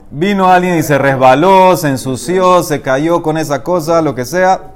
Vino 0.09 0.47
alguien 0.47 0.77
y 0.77 0.83
se 0.83 0.97
resbaló, 0.97 1.75
se 1.75 1.89
ensució, 1.89 2.63
se 2.63 2.81
cayó 2.81 3.21
con 3.21 3.37
esa 3.37 3.61
cosa, 3.63 4.01
lo 4.01 4.15
que 4.15 4.25
sea, 4.25 4.71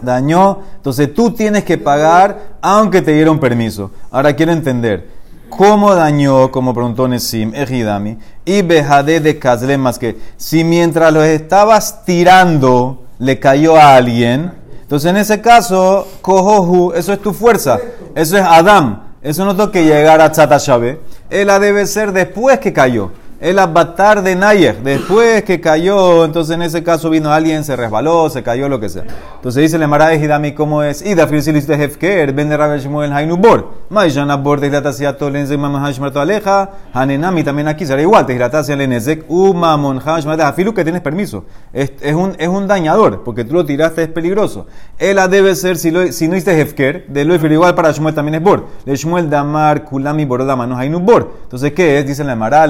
dañó. 0.00 0.60
Entonces 0.76 1.12
tú 1.12 1.32
tienes 1.32 1.64
que 1.64 1.76
pagar 1.76 2.56
aunque 2.62 3.02
te 3.02 3.12
dieron 3.12 3.40
permiso. 3.40 3.90
Ahora 4.10 4.34
quiero 4.34 4.52
entender. 4.52 5.19
¿Cómo 5.50 5.94
dañó, 5.94 6.50
como 6.50 6.72
preguntó 6.72 7.06
Nesim, 7.06 7.54
Ejidami, 7.54 8.16
y 8.44 8.62
Bejade 8.62 9.20
de 9.20 9.38
Kazlem, 9.38 9.80
más 9.80 9.98
que 9.98 10.16
si 10.36 10.64
mientras 10.64 11.12
los 11.12 11.24
estabas 11.24 12.04
tirando 12.04 13.02
le 13.18 13.38
cayó 13.38 13.76
a 13.76 13.96
alguien, 13.96 14.52
entonces 14.80 15.10
en 15.10 15.16
ese 15.18 15.40
caso, 15.40 16.06
Kohohu, 16.22 16.92
eso 16.94 17.12
es 17.12 17.20
tu 17.20 17.34
fuerza, 17.34 17.78
eso 18.14 18.38
es 18.38 18.42
Adam, 18.42 19.02
eso 19.22 19.44
no 19.44 19.70
que 19.70 19.84
llegar 19.84 20.20
a 20.20 20.32
Tzatashabe, 20.32 21.00
ella 21.28 21.58
debe 21.58 21.86
ser 21.86 22.12
después 22.12 22.58
que 22.58 22.72
cayó. 22.72 23.10
El 23.40 23.58
avatar 23.58 24.22
de 24.22 24.36
Nayer, 24.36 24.82
después 24.82 25.44
que 25.44 25.62
cayó, 25.62 26.26
entonces 26.26 26.54
en 26.54 26.60
ese 26.60 26.82
caso 26.82 27.08
vino 27.08 27.32
alguien, 27.32 27.64
se 27.64 27.74
resbaló, 27.74 28.28
se 28.28 28.42
cayó, 28.42 28.68
lo 28.68 28.78
que 28.78 28.90
sea. 28.90 29.04
Entonces 29.36 29.62
dice 29.62 29.78
le 29.78 29.86
Mara 29.86 30.08
de 30.08 30.16
Hidami 30.16 30.52
cómo 30.52 30.82
es. 30.82 31.00
Y 31.00 31.14
da 31.14 31.26
filisilis 31.26 31.66
de 31.66 31.82
Hefker, 31.82 32.34
ben 32.34 32.50
de 32.50 32.58
Rabbi 32.58 32.80
Shmuel 32.80 33.10
Hainu 33.10 33.38
Bor. 33.38 33.70
Maishana 33.88 34.36
Bor 34.36 34.60
de 34.60 34.66
Hilatasia 34.66 35.16
Tolenze 35.16 35.56
Mamon 35.56 35.80
Hashmarto 35.80 36.20
Aleja, 36.20 36.70
Hanenami 36.92 37.42
también 37.42 37.66
aquí 37.66 37.86
será 37.86 38.02
igual, 38.02 38.26
te 38.26 38.34
Hilatasia 38.34 38.76
Lenezek, 38.76 39.24
Umamon 39.30 40.00
Hashmarto, 40.00 40.44
Afilu 40.44 40.74
que 40.74 40.84
tienes 40.84 41.00
permiso. 41.00 41.46
Es, 41.72 41.92
es, 42.02 42.14
un, 42.14 42.36
es 42.38 42.48
un 42.48 42.68
dañador, 42.68 43.24
porque 43.24 43.44
tú 43.44 43.54
lo 43.54 43.64
tiraste, 43.64 44.02
es 44.02 44.08
peligroso. 44.08 44.66
Ella 44.98 45.28
debe 45.28 45.54
ser, 45.54 45.78
si, 45.78 45.90
lo, 45.90 46.12
si 46.12 46.28
no 46.28 46.36
hiciste 46.36 46.60
Hefker, 46.60 47.06
de 47.08 47.24
lo 47.24 47.36
igual 47.36 47.74
para 47.74 47.90
Shmuel 47.90 48.14
también 48.14 48.34
es 48.34 48.42
Bor. 48.42 48.66
De 48.84 48.94
Shmuel 48.94 49.30
Damar, 49.30 49.84
Kulami 49.84 50.26
Borodama, 50.26 50.66
no 50.66 50.76
Hainu 50.76 51.00
Bor. 51.00 51.32
Entonces, 51.44 51.72
¿qué 51.72 51.98
es? 51.98 52.06
Dice 52.06 52.22
la 52.22 52.36
Mara, 52.36 52.66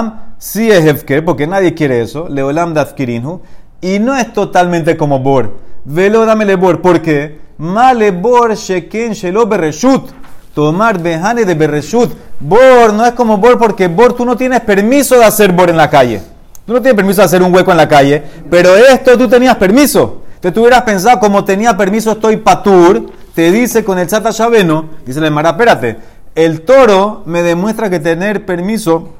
Leolam 0.00 0.20
sí 0.38 0.70
es 0.70 0.84
Hefker, 0.84 1.24
porque 1.24 1.46
nadie 1.46 1.74
quiere 1.74 2.00
eso, 2.00 2.28
Leolam 2.28 2.74
Dafkirinhu, 2.74 3.40
y 3.80 3.98
no 3.98 4.14
es 4.14 4.32
totalmente 4.32 4.96
como 4.96 5.20
Bor. 5.20 5.56
Velo 5.84 6.24
dámele 6.24 6.56
Bor, 6.56 6.80
¿por 6.80 7.00
qué? 7.00 7.38
Male 7.58 8.10
Bor 8.10 8.54
Sheken 8.54 9.12
Shelo 9.12 9.46
Bereshut. 9.46 10.10
Tomar 10.54 10.98
Behane 10.98 11.44
de 11.44 11.54
Bereshut. 11.54 12.10
Bor 12.40 12.92
no 12.92 13.06
es 13.06 13.12
como 13.12 13.38
Bor 13.38 13.58
porque 13.58 13.88
Bor 13.88 14.14
tú 14.14 14.24
no 14.24 14.36
tienes 14.36 14.60
permiso 14.60 15.16
de 15.16 15.24
hacer 15.24 15.52
Bor 15.52 15.70
en 15.70 15.76
la 15.76 15.88
calle. 15.88 16.20
Tú 16.66 16.72
no 16.72 16.82
tienes 16.82 16.96
permiso 16.96 17.20
de 17.20 17.26
hacer 17.26 17.42
un 17.42 17.54
hueco 17.54 17.70
en 17.70 17.76
la 17.76 17.88
calle, 17.88 18.22
pero 18.50 18.76
esto 18.76 19.16
tú 19.16 19.28
tenías 19.28 19.56
permiso. 19.56 20.22
Te 20.40 20.48
hubieras 20.48 20.82
pensado, 20.82 21.18
como 21.20 21.44
tenía 21.44 21.76
permiso, 21.76 22.12
estoy 22.12 22.38
patur. 22.38 23.10
Te 23.34 23.50
dice 23.52 23.84
con 23.84 23.98
el 23.98 24.06
chata 24.06 24.30
Shaveno, 24.30 24.86
dice 25.06 25.20
la 25.20 25.30
Mara, 25.30 25.50
espérate, 25.50 25.96
el 26.34 26.62
toro 26.62 27.22
me 27.26 27.42
demuestra 27.42 27.88
que 27.88 28.00
tener 28.00 28.44
permiso 28.44 29.19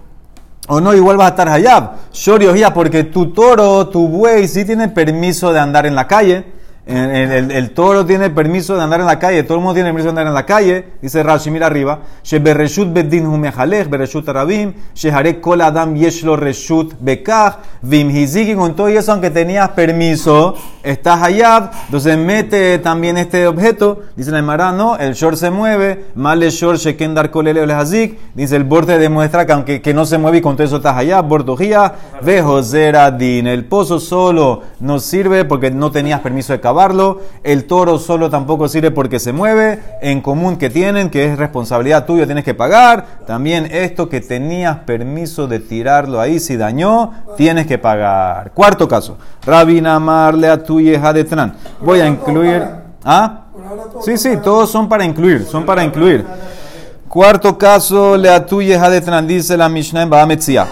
o 0.70 0.80
no, 0.80 0.94
igual 0.94 1.16
vas 1.16 1.26
a 1.26 1.30
estar 1.30 1.48
hayab. 1.48 1.90
Shoriojía, 2.12 2.72
porque 2.72 3.02
tu 3.02 3.32
toro, 3.32 3.88
tu 3.88 4.06
buey, 4.06 4.46
sí 4.46 4.64
tiene 4.64 4.88
permiso 4.88 5.52
de 5.52 5.58
andar 5.58 5.84
en 5.84 5.96
la 5.96 6.06
calle. 6.06 6.44
El, 6.90 7.30
el- 7.32 7.50
el- 7.52 7.70
toro 7.70 8.04
tiene 8.04 8.30
permiso 8.30 8.74
de 8.76 8.82
andar 8.82 8.98
en 9.00 9.06
la 9.06 9.18
calle, 9.18 9.44
todo 9.44 9.58
el 9.58 9.60
mundo 9.60 9.74
tiene 9.74 9.90
permiso 9.90 10.06
de 10.06 10.10
andar 10.10 10.26
en 10.26 10.34
la 10.34 10.44
calle, 10.44 10.84
dice 11.00 11.22
Rashi, 11.22 11.48
mira 11.50 11.66
arriba, 11.66 12.00
Shebereshut 12.24 12.92
bedin 12.92 13.26
hu 13.26 13.36
mechalech, 13.38 13.88
bereshut 13.88 14.28
arabim, 14.28 14.72
shehare 14.92 15.40
kol 15.40 15.60
adam 15.60 15.94
yesh 15.94 16.24
lo 16.24 16.34
reshut 16.36 16.94
bekach, 17.00 17.58
vim 17.82 18.10
hiziki, 18.10 18.54
con 18.56 18.74
todo 18.74 18.88
eso, 18.88 19.12
aunque 19.12 19.30
tenías 19.30 19.68
permiso, 19.68 20.56
estás 20.82 21.22
hayab, 21.22 21.70
entonces 21.84 22.18
mete 22.18 22.78
también 22.80 23.18
este 23.18 23.46
objeto, 23.46 24.00
dice 24.16 24.32
la 24.32 24.40
Emara, 24.40 24.72
no, 24.72 24.96
el 24.96 25.14
short 25.14 25.36
se 25.36 25.50
mueve, 25.50 26.06
mal 26.16 26.42
el 26.42 26.50
short 26.50 26.78
sheken 26.80 27.14
dar 27.14 27.30
kolele 27.30 27.62
el 27.62 27.70
hazik, 27.70 28.18
dice 28.34 28.56
el 28.56 28.64
borde 28.64 28.98
demuestra 28.98 29.46
que 29.46 29.52
aunque 29.52 29.80
que 29.80 29.94
no 29.94 30.04
se 30.06 30.18
mueve 30.18 30.38
y 30.38 30.40
con 30.40 30.56
todo 30.56 30.66
eso 30.66 30.78
estás 30.78 30.96
hayab, 30.96 31.24
bordojía, 31.28 31.94
vejosera 32.22 33.10
din, 33.12 33.46
el 33.46 33.64
pozo 33.64 34.00
solo 34.00 34.62
no 34.80 34.98
sirve 34.98 35.44
porque 35.44 35.70
no 35.70 35.92
tenías 35.92 36.20
permiso 36.20 36.52
de 36.52 36.60
el 37.42 37.66
toro 37.66 37.98
solo 37.98 38.30
tampoco 38.30 38.68
sirve 38.68 38.90
porque 38.90 39.18
se 39.18 39.32
mueve, 39.32 39.80
en 40.00 40.20
común 40.20 40.56
que 40.56 40.70
tienen, 40.70 41.10
que 41.10 41.26
es 41.26 41.38
responsabilidad 41.38 42.06
tuya, 42.06 42.26
tienes 42.26 42.44
que 42.44 42.54
pagar, 42.54 43.04
también 43.26 43.68
esto 43.70 44.08
que 44.08 44.20
tenías 44.20 44.78
permiso 44.78 45.46
de 45.46 45.60
tirarlo 45.60 46.20
ahí, 46.20 46.40
si 46.40 46.56
dañó, 46.56 47.12
tienes 47.36 47.66
que 47.66 47.78
pagar. 47.78 48.52
Cuarto 48.52 48.88
caso, 48.88 49.18
Rabina 49.44 49.98
Marle 49.98 50.48
a 50.48 50.62
tu 50.62 50.80
Tran. 51.28 51.54
Voy 51.80 52.00
a 52.00 52.06
incluir... 52.06 52.62
¿Ah? 53.04 53.44
Sí, 54.02 54.16
sí, 54.16 54.36
todos 54.42 54.70
son 54.70 54.88
para 54.88 55.04
incluir, 55.04 55.44
son 55.44 55.64
para 55.64 55.84
incluir. 55.84 56.24
Cuarto 57.08 57.58
caso, 57.58 58.16
le 58.16 58.30
atuye 58.30 58.76
Hadetran, 58.76 59.26
dice 59.26 59.56
la 59.56 59.68
Mishnah 59.68 60.02
en 60.02 60.10
Bahametzia. 60.10 60.66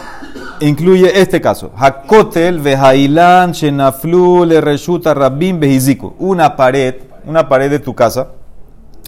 Incluye 0.61 1.21
este 1.21 1.41
caso. 1.41 1.71
Hakotel 1.77 2.61
vehailan 2.61 3.53
shenaflu 3.53 4.45
le 4.45 4.61
reshuta 4.61 5.15
rabim 5.15 5.61
behiziku. 5.61 6.15
Una 6.19 6.57
pared, 6.57 6.97
una 7.25 7.49
pared 7.49 7.71
de 7.71 7.79
tu 7.79 7.95
casa 7.95 8.29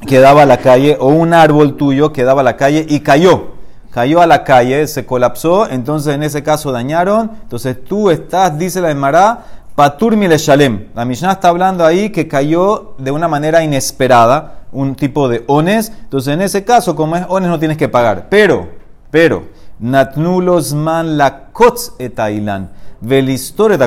que 0.06 0.18
daba 0.18 0.42
a 0.42 0.46
la 0.46 0.58
calle 0.58 0.96
o 0.98 1.08
un 1.08 1.34
árbol 1.34 1.76
tuyo 1.76 2.12
que 2.12 2.24
daba 2.24 2.40
a 2.40 2.44
la 2.44 2.56
calle 2.56 2.86
y 2.88 3.00
cayó. 3.00 3.58
Cayó 3.90 4.20
a 4.22 4.26
la 4.26 4.44
calle, 4.44 4.86
se 4.86 5.04
colapsó, 5.04 5.68
entonces 5.68 6.14
en 6.14 6.22
ese 6.22 6.44
caso 6.44 6.70
dañaron. 6.70 7.32
Entonces 7.42 7.82
tú 7.84 8.10
estás, 8.10 8.56
dice 8.56 8.80
la 8.80 8.90
Emara, 8.90 9.44
Patur 9.74 10.16
shalem. 10.16 10.86
La 10.94 11.04
Mishnah 11.04 11.32
está 11.32 11.48
hablando 11.48 11.84
ahí 11.84 12.10
que 12.10 12.28
cayó 12.28 12.94
de 12.98 13.10
una 13.10 13.26
manera 13.26 13.64
inesperada, 13.64 14.60
un 14.70 14.94
tipo 14.94 15.28
de 15.28 15.42
ones. 15.48 15.92
Entonces 16.02 16.34
en 16.34 16.42
ese 16.42 16.64
caso, 16.64 16.94
como 16.94 17.16
es 17.16 17.24
ones, 17.28 17.48
no 17.48 17.58
tienes 17.58 17.76
que 17.76 17.88
pagar. 17.88 18.28
Pero, 18.30 18.68
pero, 19.10 19.44
natnulos 19.80 20.74
man 20.74 21.16
la 21.16 21.50
kotz 21.52 21.92
etailan. 21.98 22.70
Velistore. 23.00 23.78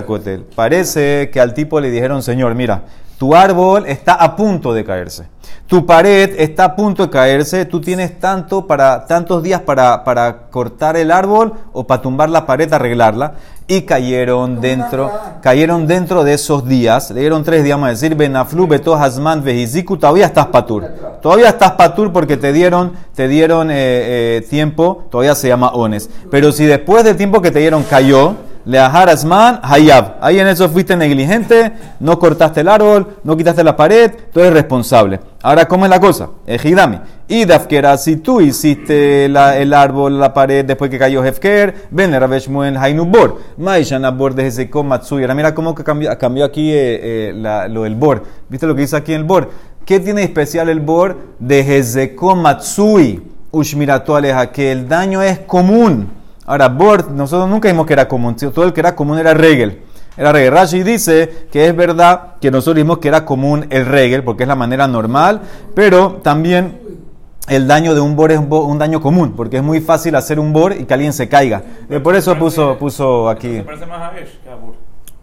Parece 0.56 1.30
que 1.32 1.40
al 1.40 1.54
tipo 1.54 1.80
le 1.80 1.92
dijeron, 1.92 2.24
señor, 2.24 2.56
mira, 2.56 2.84
tu 3.17 3.36
árbol 3.36 3.86
está 3.88 4.13
a 4.13 4.36
punto 4.36 4.74
de 4.74 4.84
caerse. 4.84 5.27
Tu 5.67 5.86
pared 5.86 6.36
está 6.38 6.65
a 6.65 6.75
punto 6.75 7.03
de 7.03 7.10
caerse. 7.10 7.65
Tú 7.65 7.79
tienes 7.79 8.20
tanto 8.20 8.67
para, 8.67 9.05
tantos 9.05 9.41
días 9.41 9.62
para, 9.62 10.03
para 10.03 10.48
cortar 10.50 10.98
el 10.98 11.10
árbol 11.10 11.53
o 11.72 11.86
para 11.88 12.01
tumbar 12.01 12.29
la 12.29 12.46
pared, 12.46 12.72
arreglarla. 12.72 13.36
Y 13.65 13.84
cayeron 13.84 14.60
dentro, 14.60 15.10
cayeron 15.41 15.88
dentro 15.88 16.24
de 16.24 16.34
esos 16.34 16.67
días. 16.67 17.12
Le 17.12 17.22
dieron 17.22 17.43
tres 17.43 17.63
días, 17.63 17.82
a 17.82 17.88
decir, 17.88 18.13
Benaflu, 18.13 18.67
Beto, 18.67 18.93
Hazman, 18.96 19.43
Vejiziku. 19.43 19.98
Todavía 19.98 20.25
estás 20.25 20.48
patur. 20.48 20.86
Todavía 21.22 21.50
estás 21.50 21.72
patur 21.72 22.12
porque 22.12 22.36
te 22.36 22.51
dieron, 22.51 22.93
te 23.15 23.27
dieron 23.27 23.72
eh, 23.72 23.75
eh, 23.77 24.48
tiempo. 24.50 25.05
Todavía 25.10 25.34
se 25.34 25.48
llama 25.48 25.70
ones. 25.70 26.10
Pero 26.29 26.51
si 26.51 26.65
después 26.65 27.05
del 27.05 27.15
tiempo 27.15 27.41
que 27.41 27.51
te 27.51 27.60
dieron 27.60 27.84
cayó, 27.84 28.36
le 28.65 28.79
man 29.25 29.60
hayab. 29.62 30.15
Ahí 30.22 30.39
en 30.39 30.48
eso 30.48 30.70
fuiste 30.70 30.96
negligente, 30.96 31.74
no 32.00 32.17
cortaste 32.17 32.62
el 32.62 32.70
árbol, 32.70 33.17
no 33.24 33.36
quitaste 33.36 33.63
la 33.63 33.75
pared, 33.75 34.12
tú 34.32 34.39
eres 34.39 34.53
responsable. 34.53 35.20
Ahora, 35.41 35.67
¿cómo 35.67 35.86
es 35.86 35.89
la 35.89 36.00
cosa? 36.00 36.29
Ejidami. 36.48 37.00
Y 37.27 37.46
Dafkera, 37.46 37.98
si 37.98 38.17
tú 38.17 38.39
hiciste 38.39 39.25
el 39.25 39.74
árbol, 39.74 40.20
la 40.20 40.34
pared 40.34 40.63
después 40.63 40.89
que 40.89 41.00
cayó 41.00 41.24
Hefker, 41.24 41.88
ven 41.91 42.17
Rabeshmuen 42.17 42.77
Hainubor. 42.77 43.41
Maishana 43.58 44.12
Bor 44.12 44.36
de 44.36 44.48
Hezekon 44.48 44.88
Matsui. 44.88 45.22
Ahora 45.22 45.36
mira 45.36 45.53
cómo 45.53 45.75
cambió, 45.75 46.46
aquí 46.46 46.72
eh, 46.72 47.32
eh, 47.34 47.67
lo 47.70 47.84
del 47.84 47.96
Bor. 47.96 48.24
¿Viste 48.48 48.67
lo 48.67 48.75
que 48.75 48.82
dice 48.82 48.96
aquí 48.96 49.13
el 49.13 49.24
Bor? 49.24 49.50
¿Qué 49.86 50.00
tiene 50.00 50.24
especial 50.24 50.70
el 50.70 50.79
Bor 50.79 51.17
de 51.39 51.60
Hezekon 51.60 52.41
Matsui? 52.41 53.22
Ushmiratu 53.51 54.15
aleja, 54.15 54.51
que 54.51 54.72
el 54.72 54.88
daño 54.88 55.22
es 55.22 55.39
común. 55.39 56.23
Ahora, 56.46 56.68
Bord, 56.68 57.10
nosotros 57.12 57.50
nunca 57.50 57.68
dijimos 57.70 57.88
que 57.88 57.94
era 57.94 58.08
común, 58.08 58.36
todo 58.36 58.66
el 58.66 58.74
que 58.74 58.82
era 58.82 58.96
común 58.96 59.18
era 59.18 59.34
regel. 59.34 59.82
Era 60.18 60.32
regel. 60.32 60.52
Rashi 60.52 60.84
dice 60.84 61.48
que 61.52 61.68
es 61.68 61.76
verdad 61.76 62.36
que 62.42 62.52
nosotros 62.52 62.76
dijimos 62.76 63.00
que 63.00 63.08
era 63.08 63.26
común 63.26 63.66
el 63.70 63.86
regel, 63.86 64.24
porque 64.24 64.44
es 64.44 64.48
la 64.48 64.56
manera 64.56 64.88
normal, 64.88 65.42
pero 65.74 66.20
también 66.24 66.80
el 67.48 67.68
daño 67.68 67.94
de 67.94 68.02
un 68.02 68.16
bor 68.16 68.32
es 68.32 68.40
un, 68.40 68.78
daño 68.78 69.02
común, 69.02 69.34
porque 69.36 69.58
es 69.58 69.64
muy 69.64 69.82
fácil 69.82 70.16
hacer 70.16 70.40
un 70.40 70.54
bor 70.54 70.74
y 70.74 70.86
que 70.86 70.94
alguien 70.94 71.14
se 71.14 71.28
caiga. 71.28 71.64
Eh, 71.90 72.00
Por 72.00 72.16
eso 72.16 72.38
puso, 72.38 72.78
puso 72.78 73.30
aquí. 73.30 73.58
Se 73.58 73.64
parece 73.64 73.86
más 73.86 74.14
a 74.14 74.18
Esh 74.18 74.40
que 74.42 74.50
a 74.50 74.56
Bur. 74.56 74.76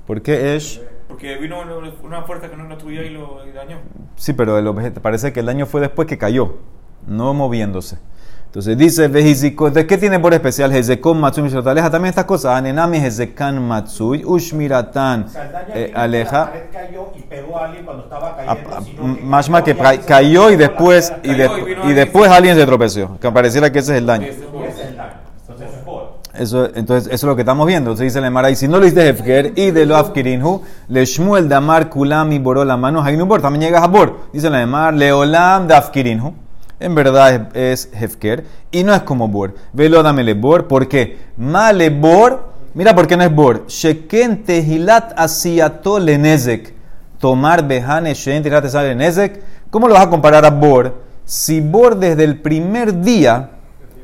¿Por 0.06 0.22
qué 0.22 0.56
es? 0.56 0.80
Porque 1.08 1.36
vino 1.36 1.56
una 2.02 2.22
fuerza 2.22 2.48
que 2.50 2.56
no 2.56 2.66
era 2.66 2.78
tuya 2.78 3.02
y 3.02 3.10
lo 3.10 3.46
y 3.46 3.52
dañó. 3.52 3.78
Sí, 4.16 4.32
pero 4.32 4.58
el 4.58 4.66
objeto, 4.66 5.00
parece 5.00 5.32
que 5.32 5.40
el 5.40 5.46
daño 5.46 5.66
fue 5.66 5.80
después 5.80 6.08
que 6.08 6.18
cayó, 6.18 6.58
no 7.06 7.32
moviéndose. 7.34 7.98
Entonces 8.50 8.76
dice, 8.76 9.08
¿de 9.08 9.86
qué 9.86 9.96
tiene 9.96 10.18
por 10.18 10.34
especial? 10.34 10.74
Hezekon 10.74 11.20
Matsui 11.20 11.44
Mishrataleja. 11.44 11.88
También 11.88 12.08
estas 12.10 12.24
cosas. 12.24 12.56
Anenami 12.56 12.96
Hezekan 12.98 13.62
Matsui, 13.62 14.24
Ushmiratan 14.24 15.26
el 15.72 15.82
eh, 15.84 15.92
aleja. 15.94 16.46
pared 16.46 16.62
cayó 16.72 17.12
y 17.16 17.20
pegó 17.22 17.56
a 17.58 17.66
alguien 17.66 17.84
cuando 17.84 18.02
estaba 18.02 18.36
Ah, 18.40 18.56
cayendo. 18.56 18.70
ah, 18.76 18.80
sino 18.84 19.14
que 19.16 19.22
Mashma 19.22 19.62
que 19.62 19.76
cayó 20.04 20.48
y 20.48 20.54
se 20.54 20.58
después, 20.58 21.12
y, 21.22 21.30
y 21.30 21.92
después 21.92 22.28
alguien 22.28 22.56
se 22.56 22.66
tropeció. 22.66 23.18
Que 23.20 23.30
pareciera 23.30 23.70
que 23.70 23.78
ese 23.78 23.92
es 23.92 23.98
el 23.98 24.06
daño. 24.06 24.26
Cayó. 24.26 24.64
Ese 24.64 24.82
es 24.82 24.88
el 24.88 24.96
daño. 24.96 25.12
Entonces 25.48 25.68
eso 26.34 26.64
entonces, 26.74 27.06
eso 27.06 27.14
es 27.14 27.22
lo 27.30 27.36
que 27.36 27.42
estamos 27.42 27.68
viendo. 27.68 27.90
Entonces 27.90 28.12
dice 28.12 28.20
la 28.20 28.26
Emara, 28.26 28.50
y 28.50 28.56
si 28.56 28.66
no 28.66 28.80
lo 28.80 28.84
hiciste 28.84 29.06
Hefker, 29.08 29.52
y 29.54 29.70
de 29.70 29.86
lo 29.86 29.96
Afkirinhu, 29.96 30.62
le 30.88 31.04
Shmuel 31.04 31.48
Damar 31.48 31.88
Kulam 31.88 32.32
y 32.32 32.40
Boró 32.40 32.64
la 32.64 32.76
mano, 32.76 33.00
Hainu 33.00 33.26
Bor, 33.26 33.40
también 33.40 33.62
llegas 33.62 33.84
a 33.84 33.86
Bor. 33.86 34.22
Dice 34.32 34.50
la 34.50 34.60
Emara, 34.60 34.90
Leolam 34.90 35.68
de 35.68 35.74
Afkirinhu. 35.76 36.34
En 36.80 36.94
verdad 36.94 37.50
es, 37.54 37.90
es 37.92 38.02
Hefker, 38.02 38.44
y 38.70 38.82
no 38.84 38.94
es 38.94 39.02
como 39.02 39.28
Bor. 39.28 39.54
Velo 39.74 40.02
damele 40.02 40.32
Bor, 40.32 40.66
¿por 40.66 40.88
qué? 40.88 41.18
Male 41.36 41.90
Bor, 41.90 42.54
mira 42.72 42.94
por 42.94 43.06
qué 43.06 43.18
no 43.18 43.22
es 43.22 43.34
Bor. 43.34 43.66
Sheken 43.68 44.44
Tehilat 44.44 45.12
Asiato 45.16 45.98
Lenezek. 45.98 46.74
Tomar 47.18 47.68
Behane 47.68 48.14
Shen 48.14 48.42
Tehilat 48.42 48.64
Asiato 48.64 48.86
Lenezek. 48.86 49.42
¿Cómo 49.70 49.88
lo 49.88 49.94
vas 49.94 50.06
a 50.06 50.10
comparar 50.10 50.46
a 50.46 50.50
Bor? 50.50 51.02
Si 51.26 51.60
Bor 51.60 51.96
desde 51.96 52.24
el 52.24 52.40
primer 52.40 53.02
día 53.02 53.50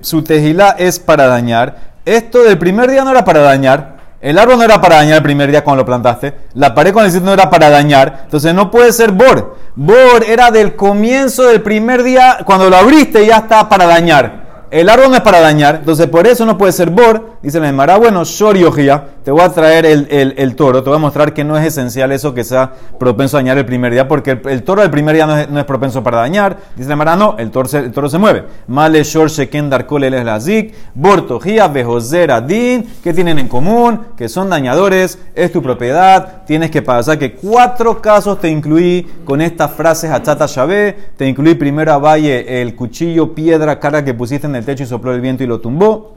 su 0.02 0.23
tejilá 0.23 0.76
es 0.78 1.00
para 1.00 1.26
dañar. 1.26 1.95
Esto 2.04 2.45
del 2.45 2.59
primer 2.59 2.90
día 2.90 3.04
no 3.04 3.11
era 3.11 3.25
para 3.25 3.40
dañar. 3.40 3.96
El 4.21 4.39
árbol 4.39 4.59
no 4.59 4.65
era 4.65 4.81
para 4.81 4.97
dañar 4.97 5.19
el 5.19 5.23
primer 5.23 5.51
día 5.51 5.63
cuando 5.63 5.83
lo 5.83 5.87
plantaste. 5.87 6.35
La 6.55 6.75
pared 6.75 6.93
con 6.93 7.05
el 7.05 7.11
sitio 7.11 7.27
no 7.27 7.35
era 7.35 7.51
para 7.51 7.69
dañar. 7.69 8.21
Entonces 8.25 8.55
no 8.55 8.71
puede 8.71 8.93
ser 8.93 9.13
bor. 9.13 9.57
Bor 9.75 10.25
era 10.27 10.51
del 10.51 10.75
comienzo 10.75 11.45
del 11.45 11.61
primer 11.61 12.03
día. 12.03 12.39
Cuando 12.45 12.71
lo 12.71 12.77
abriste 12.77 13.27
ya 13.27 13.39
está 13.39 13.69
para 13.69 13.87
dañar. 13.87 14.67
El 14.71 14.89
árbol 14.89 15.11
no 15.11 15.17
es 15.17 15.21
para 15.21 15.41
dañar. 15.41 15.77
Entonces 15.77 16.07
por 16.07 16.27
eso 16.27 16.47
no 16.47 16.57
puede 16.57 16.73
ser 16.73 16.91
bor. 16.91 17.37
Dice 17.43 17.61
la 17.61 17.69
Emara, 17.69 17.97
bueno, 17.97 18.25
Shor 18.25 18.57
Yogia, 18.57 19.05
te 19.26 19.33
voy 19.33 19.40
a 19.40 19.49
traer 19.49 19.85
el, 19.87 20.06
el- 20.37 20.54
toro. 20.54 20.85
Te 20.85 20.88
voy 20.88 20.99
a 20.99 21.00
mostrar 21.00 21.35
que 21.35 21.42
no 21.42 21.59
es 21.59 21.66
esencial 21.66 22.12
eso 22.12 22.33
que 22.33 22.45
sea 22.45 22.71
propenso 22.97 23.37
a 23.37 23.40
dañar 23.40 23.59
el 23.59 23.66
primer 23.66 23.90
día. 23.90 24.06
Porque 24.06 24.40
el, 24.45 24.62
toro 24.62 24.83
del 24.83 24.90
primer 24.92 25.16
día 25.16 25.26
no 25.26 25.37
es, 25.37 25.50
no 25.50 25.59
es 25.59 25.64
propenso 25.64 26.00
para 26.04 26.18
dañar. 26.18 26.59
Dice 26.76 26.95
la 26.95 27.16
no, 27.16 27.35
el 27.37 27.50
toro 27.50 27.68
se, 27.68 27.78
el 27.78 27.90
toro 27.90 28.09
se 28.09 28.18
mueve. 28.18 28.45
Male 28.68 29.02
Shor 29.02 29.28
Sheken 29.28 29.68
Darkol 29.68 30.04
El 30.04 30.25
Lazik, 30.25 30.73
Bortojía, 30.95 31.66
Bejoser 31.66 32.30
Adin, 32.30 32.87
¿qué 33.02 33.12
tienen 33.12 33.40
en 33.40 33.49
común? 33.49 34.00
Que 34.16 34.28
son 34.28 34.49
dañadores, 34.49 35.18
es 35.35 35.50
tu 35.50 35.61
propiedad, 35.61 36.45
tienes 36.47 36.71
que 36.71 36.83
pagar. 36.83 37.00
O 37.00 37.04
sea 37.04 37.18
que 37.18 37.35
cuatro 37.35 38.00
casos 38.00 38.38
te 38.40 38.49
incluí 38.49 39.09
con 39.25 39.40
estas 39.40 39.73
frases 39.73 40.09
Achata 40.09 40.47
Shabé, 40.47 40.97
te 41.16 41.26
incluí 41.26 41.56
primero 41.56 41.92
a 41.92 41.99
Valle 41.99 42.62
el 42.62 42.76
cuchillo, 42.76 43.35
piedra, 43.35 43.80
cara 43.80 44.04
que 44.04 44.14
pusiste 44.14 44.47
en 44.47 44.54
el 44.54 44.64
techo 44.64 44.85
y 44.85 44.87
sopló 44.87 45.12
el 45.12 45.21
viento 45.21 45.42
y 45.42 45.49
lo 45.49 45.59
tumbó. 45.59 46.16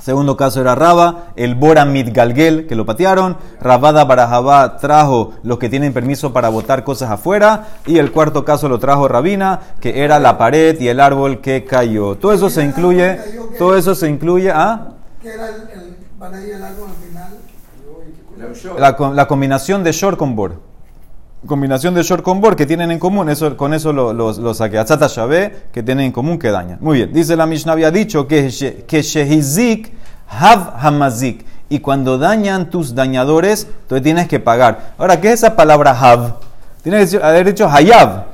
Segundo 0.00 0.36
caso 0.36 0.60
era 0.60 0.74
Raba, 0.74 1.32
el 1.36 1.54
Bora 1.54 1.84
Galgel, 1.84 2.66
que 2.66 2.74
lo 2.74 2.86
patearon. 2.86 3.36
Rabada 3.60 4.04
Barajabá 4.04 4.78
trajo 4.78 5.32
los 5.42 5.58
que 5.58 5.68
tienen 5.68 5.92
permiso 5.92 6.32
para 6.32 6.48
botar 6.48 6.84
cosas 6.84 7.10
afuera. 7.10 7.68
Y 7.86 7.98
el 7.98 8.10
cuarto 8.10 8.44
caso 8.44 8.68
lo 8.68 8.78
trajo 8.78 9.08
Rabina, 9.08 9.60
que 9.80 10.02
era 10.02 10.18
la 10.18 10.38
pared 10.38 10.80
y 10.80 10.88
el 10.88 11.00
árbol 11.00 11.40
que 11.40 11.64
cayó. 11.64 12.16
Todo 12.16 12.32
eso 12.32 12.48
se 12.48 12.62
incluye, 12.64 13.18
todo 13.58 13.76
eso 13.76 13.94
se 13.94 14.08
incluye 14.08 14.50
a 14.50 14.94
que 15.22 15.28
era 15.28 15.48
el, 15.48 15.54
el 15.54 15.96
el 16.54 16.62
árbol 16.62 16.88
al 16.88 16.96
final. 16.96 18.78
la, 18.78 19.12
la 19.14 19.28
combinación 19.28 19.84
de 19.84 19.92
short 19.92 20.16
con 20.18 20.34
bor. 20.34 20.69
Combinación 21.46 21.94
de 21.94 22.02
short 22.02 22.22
con 22.22 22.40
bor 22.40 22.54
que 22.54 22.66
tienen 22.66 22.90
en 22.90 22.98
común, 22.98 23.30
eso, 23.30 23.56
con 23.56 23.72
eso 23.72 23.92
lo, 23.92 24.12
lo, 24.12 24.32
lo 24.32 24.54
saqué. 24.54 24.82
Que 25.72 25.82
tienen 25.82 26.06
en 26.06 26.12
común 26.12 26.38
que 26.38 26.50
dañan. 26.50 26.78
Muy 26.80 26.98
bien, 26.98 27.12
dice 27.12 27.34
la 27.34 27.46
Mishnah, 27.46 27.72
había 27.72 27.90
dicho 27.90 28.28
que, 28.28 28.50
que 28.86 29.02
Shehizik 29.02 29.92
Hav 30.28 30.74
Hamazik. 30.78 31.46
Y 31.68 31.78
cuando 31.78 32.18
dañan 32.18 32.68
tus 32.68 32.94
dañadores, 32.94 33.66
entonces 33.82 34.02
tienes 34.02 34.28
que 34.28 34.40
pagar. 34.40 34.94
Ahora, 34.98 35.20
¿qué 35.20 35.28
es 35.28 35.34
esa 35.34 35.56
palabra 35.56 35.92
Hav? 35.98 36.40
Tienes 36.82 37.10
que 37.10 37.22
haber 37.22 37.46
dicho 37.46 37.68
Hayav. 37.68 38.29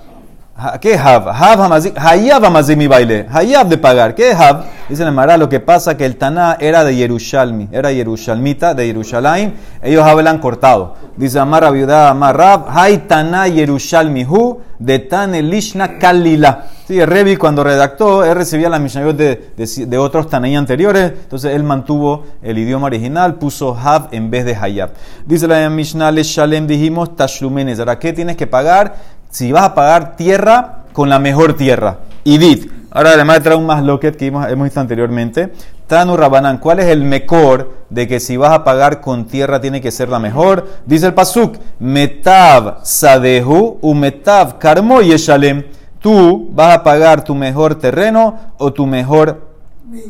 ¿Qué 0.80 0.96
Hav? 0.96 1.28
Hav 1.28 1.60
Hamazik. 1.60 1.98
Hayav 1.98 2.42
Hamazik 2.42 2.78
mi 2.78 2.86
baile. 2.86 3.26
Hayav 3.30 3.68
de 3.68 3.76
pagar. 3.76 4.14
¿Qué 4.14 4.32
Hav? 4.32 4.64
Dice 4.88 5.04
la 5.04 5.10
Mara, 5.10 5.36
lo 5.36 5.50
que 5.50 5.60
pasa 5.60 5.98
que 5.98 6.06
el 6.06 6.16
Taná 6.16 6.56
era 6.58 6.82
de 6.82 6.96
Yerushalmi. 6.96 7.68
Era 7.72 7.92
Yerushalmita, 7.92 8.72
de 8.72 8.86
Yerushalayim. 8.86 9.52
Ellos 9.82 10.02
hablan 10.02 10.38
cortado. 10.38 10.94
Dice 11.16 11.38
Amar 11.38 11.70
viuda 11.72 12.08
Amar. 12.08 12.64
Hay 12.68 12.98
Taná 13.06 13.48
Yerushalmi 13.48 14.24
hu 14.24 14.60
de 14.78 14.98
Tane 15.00 15.42
Lishna 15.42 15.98
Kalila. 15.98 16.68
Sí, 16.86 17.00
el 17.00 17.06
Revi 17.06 17.36
cuando 17.36 17.64
redactó, 17.64 18.24
él 18.24 18.36
recibía 18.36 18.68
las 18.68 18.80
Mishnayot 18.80 19.16
de, 19.16 19.50
de, 19.56 19.86
de 19.86 19.98
otros 19.98 20.30
Tanaí 20.30 20.54
anteriores. 20.54 21.12
Entonces 21.22 21.54
él 21.54 21.64
mantuvo 21.64 22.24
el 22.42 22.56
idioma 22.56 22.86
original, 22.86 23.34
puso 23.34 23.76
Hav 23.76 24.08
en 24.12 24.30
vez 24.30 24.46
de 24.46 24.54
Hayab. 24.54 24.90
Dice 25.26 25.46
la 25.48 25.68
Mishnah, 25.68 26.12
Le 26.12 26.22
Shalem, 26.22 26.66
dijimos 26.66 27.14
Tashlumenes. 27.14 27.78
Ahora, 27.78 27.98
¿qué 27.98 28.14
tienes 28.14 28.36
que 28.36 28.46
pagar? 28.46 29.16
Si 29.36 29.52
vas 29.52 29.64
a 29.64 29.74
pagar 29.74 30.16
tierra 30.16 30.84
con 30.94 31.10
la 31.10 31.18
mejor 31.18 31.58
tierra. 31.58 31.98
Idit. 32.24 32.72
Ahora 32.90 33.10
además 33.10 33.42
trae 33.42 33.54
un 33.54 33.66
más 33.66 33.84
loquet 33.84 34.16
que 34.16 34.28
hemos, 34.28 34.46
visto 34.62 34.80
anteriormente. 34.80 35.52
Tanu 35.86 36.16
Rabanán, 36.16 36.56
¿cuál 36.56 36.78
es 36.78 36.86
el 36.86 37.02
mejor 37.02 37.70
de 37.90 38.08
que 38.08 38.18
si 38.18 38.38
vas 38.38 38.52
a 38.52 38.64
pagar 38.64 39.02
con 39.02 39.26
tierra 39.26 39.60
tiene 39.60 39.82
que 39.82 39.90
ser 39.90 40.08
la 40.08 40.18
mejor? 40.18 40.66
Dice 40.86 41.08
el 41.08 41.12
Pasuk, 41.12 41.58
Metav 41.80 42.78
Sadehu, 42.82 43.76
Umetav 43.82 44.56
Karmo 44.56 45.02
Yeshalem. 45.02 45.64
Tú 46.00 46.48
vas 46.52 46.74
a 46.74 46.82
pagar 46.82 47.22
tu 47.22 47.34
mejor 47.34 47.74
terreno 47.74 48.38
o 48.56 48.72
tu 48.72 48.86
mejor 48.86 49.48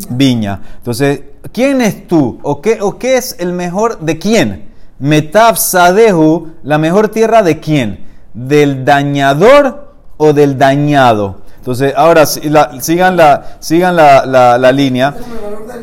viña. 0.09 0.61
Entonces, 0.77 1.23
¿quién 1.51 1.81
es 1.81 2.07
tú? 2.07 2.39
¿O 2.45 2.61
qué, 2.61 2.79
¿O 2.81 2.97
qué 2.97 3.17
es 3.17 3.35
el 3.41 3.53
mejor 3.53 3.99
de 3.99 4.19
quién? 4.21 4.69
Metav 5.01 5.57
Sadehu, 5.57 6.53
la 6.63 6.79
mejor 6.79 7.09
tierra 7.09 7.43
de 7.43 7.59
quién? 7.59 8.06
¿Del 8.37 8.85
dañador 8.85 9.95
o 10.19 10.35
del 10.35 10.59
dañado? 10.59 11.37
Entonces, 11.57 11.95
ahora 11.97 12.27
sigan, 12.27 13.17
la, 13.17 13.57
sigan 13.61 13.97
la, 13.97 14.27
la- 14.27 14.73
línea. 14.73 15.15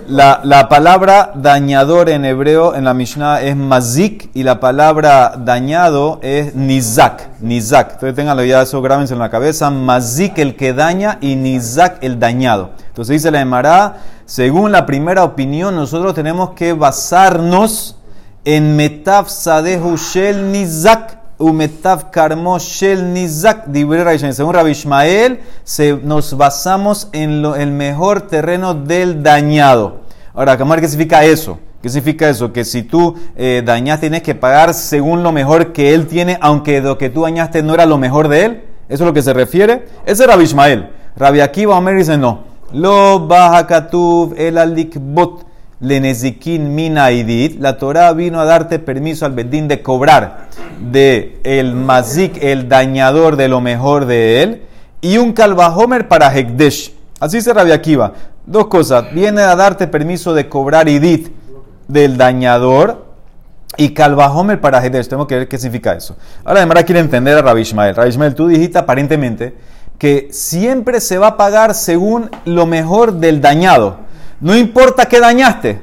La, 0.07 0.39
la 0.43 0.69
palabra 0.69 1.31
dañador 1.33 2.09
en 2.09 2.25
hebreo 2.25 2.75
en 2.75 2.85
la 2.85 2.93
Mishnah 2.93 3.41
es 3.41 3.55
mazik 3.55 4.29
y 4.35 4.43
la 4.43 4.59
palabra 4.59 5.33
dañado 5.37 6.19
es 6.21 6.53
nizak. 6.55 7.41
Nizak. 7.41 7.93
Entonces 7.93 8.15
tenganlo 8.15 8.43
ya 8.43 8.61
eso, 8.61 8.81
grábense 8.83 9.13
en 9.13 9.19
la 9.19 9.29
cabeza. 9.31 9.71
Mazik 9.71 10.37
el 10.37 10.55
que 10.55 10.73
daña 10.73 11.17
y 11.21 11.35
nizak 11.35 12.03
el 12.03 12.19
dañado. 12.19 12.69
Entonces 12.87 13.13
dice 13.13 13.31
la 13.31 13.41
Emara, 13.41 13.97
según 14.25 14.71
la 14.71 14.85
primera 14.85 15.23
opinión, 15.23 15.75
nosotros 15.75 16.13
tenemos 16.13 16.51
que 16.51 16.73
basarnos 16.73 17.97
en 18.45 18.75
metav 18.75 19.27
sadehu 19.27 19.97
shel 19.97 20.51
nizak. 20.51 21.22
Umetav 21.38 22.12
nizak. 23.13 23.65
Según 24.34 24.54
Rabbi 24.54 24.72
Ishmael, 24.72 25.39
se, 25.63 25.93
nos 26.04 26.36
basamos 26.38 27.10
en 27.12 27.41
lo- 27.41 27.56
el 27.56 27.72
mejor 27.72 28.22
terreno 28.22 28.74
del 28.74 29.24
dañado. 29.24 30.02
Ahora, 30.34 30.58
¿qué 30.58 30.88
significa 30.88 31.24
eso? 31.24 31.60
¿Qué 31.82 31.89
significa 31.89 32.30
eso? 32.30 32.54
Que 32.54 32.63
si 32.63 32.84
tú 32.84 33.15
eh, 33.36 33.62
dañaste, 33.65 34.02
tienes 34.08 34.24
que 34.24 34.36
pagar 34.36 34.74
según 34.74 35.22
lo 35.22 35.32
mejor 35.32 35.74
que 35.74 35.93
él 35.93 36.08
tiene, 36.08 36.38
aunque 36.41 36.80
lo 36.82 36.98
que 36.98 37.10
tú 37.10 37.24
dañaste 37.24 37.62
no 37.62 37.74
era 37.74 37.86
lo 37.86 37.98
mejor 37.98 38.28
de 38.30 38.46
él. 38.46 38.63
¿Eso 38.88 39.04
es 39.04 39.08
lo 39.08 39.13
que 39.13 39.22
se 39.22 39.34
refiere? 39.34 39.86
Ese 40.06 40.24
es 40.24 40.30
Rabbi 40.30 40.43
Ishmael. 40.43 40.89
Rabbi 41.15 41.41
Akiva 41.41 41.78
Omer 41.78 41.96
dice 41.98 42.17
no. 42.17 42.39
Lo 42.72 43.28
bahakatuv 43.28 44.34
el 44.38 44.58
alikbot 44.58 45.46
lenezikin 45.84 46.74
minaidit. 46.74 47.60
La 47.60 47.78
Torah 47.78 48.12
vino 48.13 48.39
a 48.39 48.46
darte 48.46 48.80
permiso 48.80 49.26
al 49.26 49.34
bedín 49.34 49.67
de 49.67 49.84
cobrar 49.84 50.48
de 50.91 51.39
el 51.43 51.76
mazik, 51.76 52.41
el 52.41 52.67
dañador 52.67 53.36
de 53.36 53.48
lo 53.48 53.62
mejor 53.62 54.06
de 54.06 54.41
él, 54.41 54.62
y 55.02 55.17
un 55.17 55.34
kalvahomer 55.34 56.08
para 56.08 56.36
Hekdesh. 56.36 56.93
Así 57.19 57.38
dice 57.38 57.54
Rabbi 57.54 57.72
Akiva. 57.72 58.13
Dos 58.46 58.67
cosas. 58.67 59.13
Viene 59.13 59.41
a 59.41 59.56
darte 59.56 59.88
permiso 59.88 60.34
de 60.34 60.50
cobrar 60.50 60.89
idit 60.89 61.30
del 61.88 62.17
dañador 62.17 63.06
y 63.78 63.93
Calvahomer 63.93 64.60
para 64.60 64.84
Hedesh. 64.84 65.08
Tenemos 65.08 65.28
que 65.28 65.36
ver 65.36 65.48
qué 65.48 65.58
significa 65.58 65.93
eso. 65.93 66.15
Ahora, 66.43 66.62
además, 66.62 66.84
quiere 66.84 67.00
entender 67.00 67.38
a 67.38 67.41
Rabbi 67.41 67.62
Ishmael. 67.62 67.96
Rabbi 67.96 68.10
Ishmael, 68.10 68.36
tú 68.36 68.48
dijiste 68.48 68.78
aparentemente 68.78 69.56
que 69.98 70.28
siempre 70.32 71.00
se 71.00 71.17
va 71.17 71.28
a 71.28 71.38
pagar 71.38 71.74
según 71.74 72.30
lo 72.46 72.65
mejor 72.65 73.13
del 73.13 73.39
dañado. 73.41 73.98
No 74.43 74.53
importa 74.58 75.06
qué 75.06 75.21
dañaste. 75.21 75.82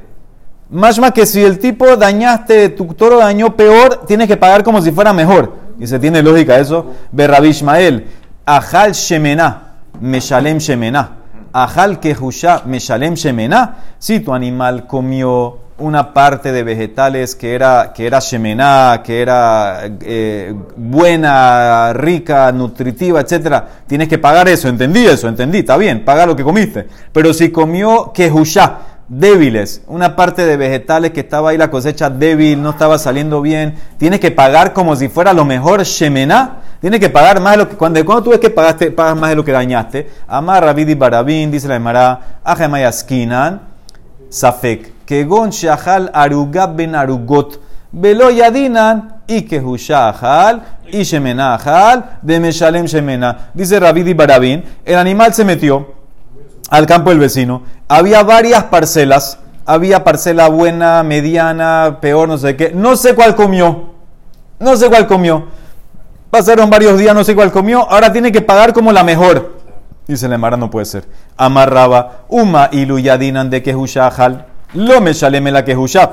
Más 0.69 0.99
más 0.99 1.13
que 1.13 1.25
si 1.25 1.41
el 1.43 1.57
tipo 1.57 1.97
dañaste, 1.97 2.69
tu 2.69 2.93
toro 2.93 3.17
dañó 3.17 3.55
peor, 3.55 4.05
tienes 4.05 4.27
que 4.27 4.37
pagar 4.37 4.63
como 4.63 4.79
si 4.83 4.91
fuera 4.91 5.11
mejor. 5.13 5.55
Y 5.79 5.87
se 5.87 5.97
tiene 5.97 6.21
lógica 6.21 6.59
eso. 6.59 6.93
Rabbi 7.11 7.47
Ishmael. 7.47 8.05
Ajal 8.45 8.91
Shemená. 8.91 9.77
Meshalem 9.99 10.59
Shemená. 10.59 11.20
Ajal 11.53 11.99
que 11.99 12.15
meshalem 12.65 13.15
shemena. 13.15 13.75
Si 13.99 14.19
tu 14.19 14.33
animal 14.33 14.87
comió 14.87 15.57
una 15.81 16.13
parte 16.13 16.51
de 16.51 16.63
vegetales 16.63 17.35
que 17.35 17.55
era, 17.55 17.91
que 17.93 18.05
era 18.05 18.19
shemená, 18.19 19.01
que 19.03 19.21
era 19.21 19.81
eh, 20.01 20.53
buena, 20.75 21.91
rica, 21.93 22.51
nutritiva, 22.51 23.21
etcétera, 23.21 23.67
tienes 23.87 24.07
que 24.07 24.17
pagar 24.17 24.47
eso. 24.47 24.69
Entendí 24.69 25.05
eso, 25.05 25.27
entendí, 25.27 25.59
está 25.59 25.77
bien, 25.77 26.05
paga 26.05 26.25
lo 26.25 26.35
que 26.35 26.43
comiste. 26.43 26.87
Pero 27.11 27.33
si 27.33 27.51
comió 27.51 28.11
kehushá, 28.13 28.79
débiles, 29.11 29.81
una 29.87 30.15
parte 30.15 30.45
de 30.45 30.55
vegetales 30.55 31.11
que 31.11 31.19
estaba 31.19 31.49
ahí 31.49 31.57
la 31.57 31.69
cosecha 31.69 32.09
débil, 32.09 32.61
no 32.61 32.69
estaba 32.69 32.97
saliendo 32.97 33.41
bien, 33.41 33.75
tienes 33.97 34.21
que 34.21 34.31
pagar 34.31 34.71
como 34.71 34.95
si 34.95 35.09
fuera 35.09 35.33
lo 35.33 35.43
mejor 35.43 35.83
shemená, 35.83 36.61
tienes 36.79 37.01
que 37.01 37.09
pagar 37.09 37.41
más 37.41 37.53
de 37.53 37.57
lo 37.57 37.69
que, 37.69 37.75
cuando, 37.75 38.03
cuando 38.05 38.23
tú 38.23 38.29
ves 38.29 38.39
que 38.39 38.49
pagaste, 38.49 38.89
pagas 38.89 39.17
más 39.17 39.31
de 39.31 39.35
lo 39.35 39.43
que 39.43 39.51
dañaste, 39.51 40.09
Amar 40.29 40.63
Rabidi 40.63 40.95
Barabin, 40.95 41.51
dice 41.51 41.67
la 41.67 41.75
Emara, 41.75 42.39
Ajemayaskinan, 42.41 43.59
Safek, 44.29 45.03
Kegon 45.05 45.49
Shahal 45.49 46.09
Arugab 46.13 46.77
Ben 46.77 46.95
Arugot, 46.95 47.59
Velo 47.91 48.29
Yadinan, 48.29 49.15
y 49.27 49.41
que 49.41 49.59
Hushahal, 49.59 50.61
y 50.89 51.03
Shemenahal, 51.03 52.19
de 52.21 52.39
Meshalem 52.39 52.85
Shemena. 52.85 53.49
Dice 53.53 53.77
Rabidi 53.77 54.13
Barabin, 54.13 54.63
el 54.85 54.95
animal 54.95 55.33
se 55.33 55.43
metió 55.43 55.99
al 56.71 56.85
campo 56.85 57.09
del 57.09 57.19
vecino. 57.19 57.63
Había 57.91 58.23
varias 58.23 58.63
parcelas. 58.63 59.37
Había 59.65 60.05
parcela 60.05 60.47
buena, 60.47 61.03
mediana, 61.03 61.97
peor, 61.99 62.29
no 62.29 62.37
sé 62.37 62.55
qué. 62.55 62.71
No 62.73 62.95
sé 62.95 63.15
cuál 63.15 63.35
comió. 63.35 63.91
No 64.59 64.77
sé 64.77 64.87
cuál 64.87 65.07
comió. 65.07 65.47
Pasaron 66.29 66.69
varios 66.69 66.97
días, 66.97 67.13
no 67.13 67.25
sé 67.25 67.35
cuál 67.35 67.51
comió. 67.51 67.81
Ahora 67.89 68.13
tiene 68.13 68.31
que 68.31 68.39
pagar 68.39 68.71
como 68.71 68.93
la 68.93 69.03
mejor. 69.03 69.57
Dice 70.07 70.29
la 70.29 70.37
Mara, 70.37 70.55
no 70.55 70.69
puede 70.71 70.85
ser. 70.85 71.05
Amarraba. 71.35 72.21
Uma 72.29 72.69
iluyadinan 72.71 73.49
de 73.49 73.61
kehushahal. 73.61 74.45
Lo 74.73 75.01
me 75.01 75.51
la 75.51 75.65
kehusha. 75.65 76.11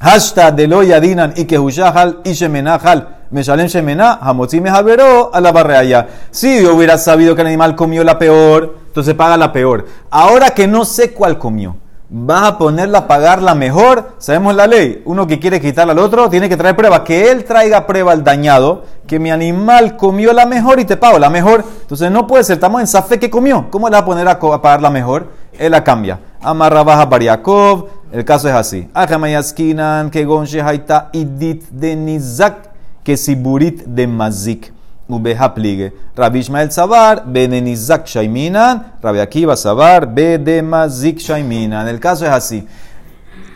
Hashta 0.00 0.50
de 0.50 0.66
lo 0.66 0.82
yadinan 0.82 1.34
y 1.36 1.44
kehushahal 1.44 2.20
y 2.24 2.32
shemenahal. 2.32 3.08
Me 3.30 3.42
shalem 3.42 3.66
shemena. 3.66 4.18
Hamotzi 4.20 4.60
me 4.60 4.70
a 4.70 5.40
la 5.40 5.52
barreaya. 5.52 6.06
Si 6.30 6.62
yo 6.62 6.74
hubiera 6.74 6.98
sabido 6.98 7.34
que 7.34 7.40
el 7.40 7.48
animal 7.48 7.74
comió 7.74 8.04
la 8.04 8.18
peor 8.18 8.86
entonces 8.96 9.14
paga 9.14 9.36
la 9.36 9.52
peor. 9.52 9.84
Ahora 10.10 10.52
que 10.52 10.66
no 10.66 10.86
sé 10.86 11.12
cuál 11.12 11.38
comió, 11.38 11.76
vas 12.08 12.44
a 12.44 12.56
ponerla 12.56 13.00
a 13.00 13.06
pagar 13.06 13.42
la 13.42 13.54
mejor. 13.54 14.12
Sabemos 14.16 14.54
la 14.54 14.66
ley. 14.66 15.02
Uno 15.04 15.26
que 15.26 15.38
quiere 15.38 15.60
quitarla 15.60 15.92
al 15.92 15.98
otro 15.98 16.30
tiene 16.30 16.48
que 16.48 16.56
traer 16.56 16.74
prueba. 16.74 17.04
Que 17.04 17.30
él 17.30 17.44
traiga 17.44 17.86
prueba 17.86 18.12
al 18.12 18.24
dañado, 18.24 18.84
que 19.06 19.18
mi 19.18 19.30
animal 19.30 19.98
comió 19.98 20.32
la 20.32 20.46
mejor 20.46 20.80
y 20.80 20.86
te 20.86 20.96
pago 20.96 21.18
la 21.18 21.28
mejor. 21.28 21.62
Entonces 21.82 22.10
no 22.10 22.26
puede 22.26 22.44
ser. 22.44 22.54
Estamos 22.54 22.80
en 22.80 22.86
Safe 22.86 23.18
que 23.18 23.28
comió. 23.28 23.66
¿Cómo 23.70 23.90
le 23.90 23.92
va 23.92 23.98
a 23.98 24.04
poner 24.06 24.26
a, 24.28 24.40
pagar 24.40 24.80
la 24.80 24.88
mejor? 24.88 25.28
Él 25.58 25.72
la 25.72 25.82
cambia. 25.82 26.20
Amarra 26.40 26.82
baja 26.82 27.04
Bariakov. 27.04 27.88
El 28.12 28.24
caso 28.24 28.48
es 28.48 28.54
así. 28.54 28.88
Ajamayaskinan 28.94 30.10
que 30.10 30.24
gonche 30.24 30.60
haita 30.60 31.10
idit 31.12 31.68
de 31.70 31.96
nizak 31.96 32.70
que 33.02 33.16
siburit 33.16 33.84
de 33.84 34.06
mazik. 34.06 34.72
Ubeha 35.08 35.54
pligue. 35.54 35.92
Rabbi 36.16 36.40
Ishmael 36.40 36.72
Sabar, 36.72 37.24
Benenizak 37.26 38.06
Shaiminan, 38.06 38.94
Rabbi 39.00 39.20
Akiva 39.20 39.56
Sabar, 39.56 40.12
Bedemazik 40.12 41.18
Shaiminan. 41.18 41.86
El 41.86 42.00
caso 42.00 42.24
es 42.24 42.32
así. 42.32 42.66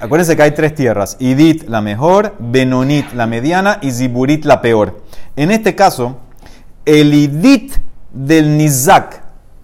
Acuérdense 0.01 0.37
que 0.37 0.43
hay 0.43 0.53
tres 0.53 0.75
tierras: 0.75 1.17
Idit 1.19 1.69
la 1.69 1.81
mejor, 1.81 2.37
Benonit 2.39 3.13
la 3.15 3.27
mediana 3.27 3.79
y 3.83 3.91
Ziburit 3.91 4.45
la 4.45 4.61
peor. 4.63 5.03
En 5.35 5.51
este 5.51 5.75
caso, 5.75 6.19
el 6.85 7.13
Idit 7.13 7.75
del 8.13 8.57
Nizak, 8.57 9.20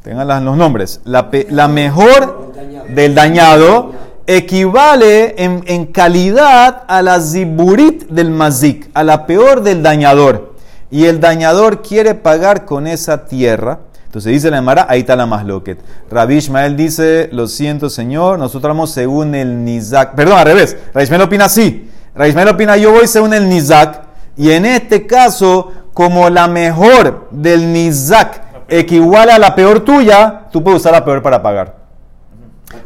tengan 0.06 0.44
los 0.44 0.56
nombres, 0.56 1.00
la, 1.04 1.66
mejor 1.66 2.52
del 2.94 3.16
dañado 3.16 3.90
equivale 4.28 5.34
en, 5.36 5.86
calidad 5.86 6.84
a 6.86 7.02
la 7.02 7.20
Ziburit 7.20 8.06
del 8.06 8.30
Mazik, 8.30 8.88
a 8.94 9.02
la 9.02 9.26
peor 9.26 9.62
del 9.64 9.82
dañador 9.82 10.54
y 10.92 11.06
el 11.06 11.18
dañador 11.18 11.82
quiere 11.82 12.14
pagar 12.14 12.66
con 12.66 12.86
esa 12.86 13.26
tierra. 13.26 13.80
Entonces 14.04 14.30
dice 14.30 14.48
la 14.48 14.58
Emara, 14.58 14.86
ahí 14.88 15.00
está 15.00 15.16
la 15.16 15.26
masloquet. 15.26 15.80
Rabbi 16.08 16.36
Ishmael 16.36 16.76
dice, 16.76 17.28
lo 17.32 17.48
siento 17.48 17.90
señor, 17.90 18.38
nosotros 18.38 18.70
vamos 18.70 18.92
según 18.92 19.34
el 19.34 19.64
Nizak. 19.64 20.14
Perdón, 20.14 20.38
al 20.38 20.44
revés. 20.44 20.76
Rabbi 20.94 21.02
Ishmael 21.02 21.22
opina 21.22 21.46
así. 21.46 21.90
Rabbi 22.14 22.48
opina, 22.48 22.76
yo 22.76 22.92
voy 22.92 23.08
según 23.08 23.34
el 23.34 23.48
Nizak. 23.48 24.02
Y 24.36 24.52
en 24.52 24.66
este 24.66 25.04
caso, 25.04 25.72
como 25.92 26.30
la 26.30 26.46
mejor 26.46 27.26
del 27.32 27.72
Nizak 27.72 28.45
equivale 28.68 29.32
a 29.32 29.38
la 29.38 29.54
peor 29.54 29.80
tuya, 29.80 30.42
tú 30.52 30.62
puedes 30.62 30.80
usar 30.80 30.92
la 30.92 31.04
peor 31.04 31.22
para 31.22 31.42
pagar. 31.42 31.74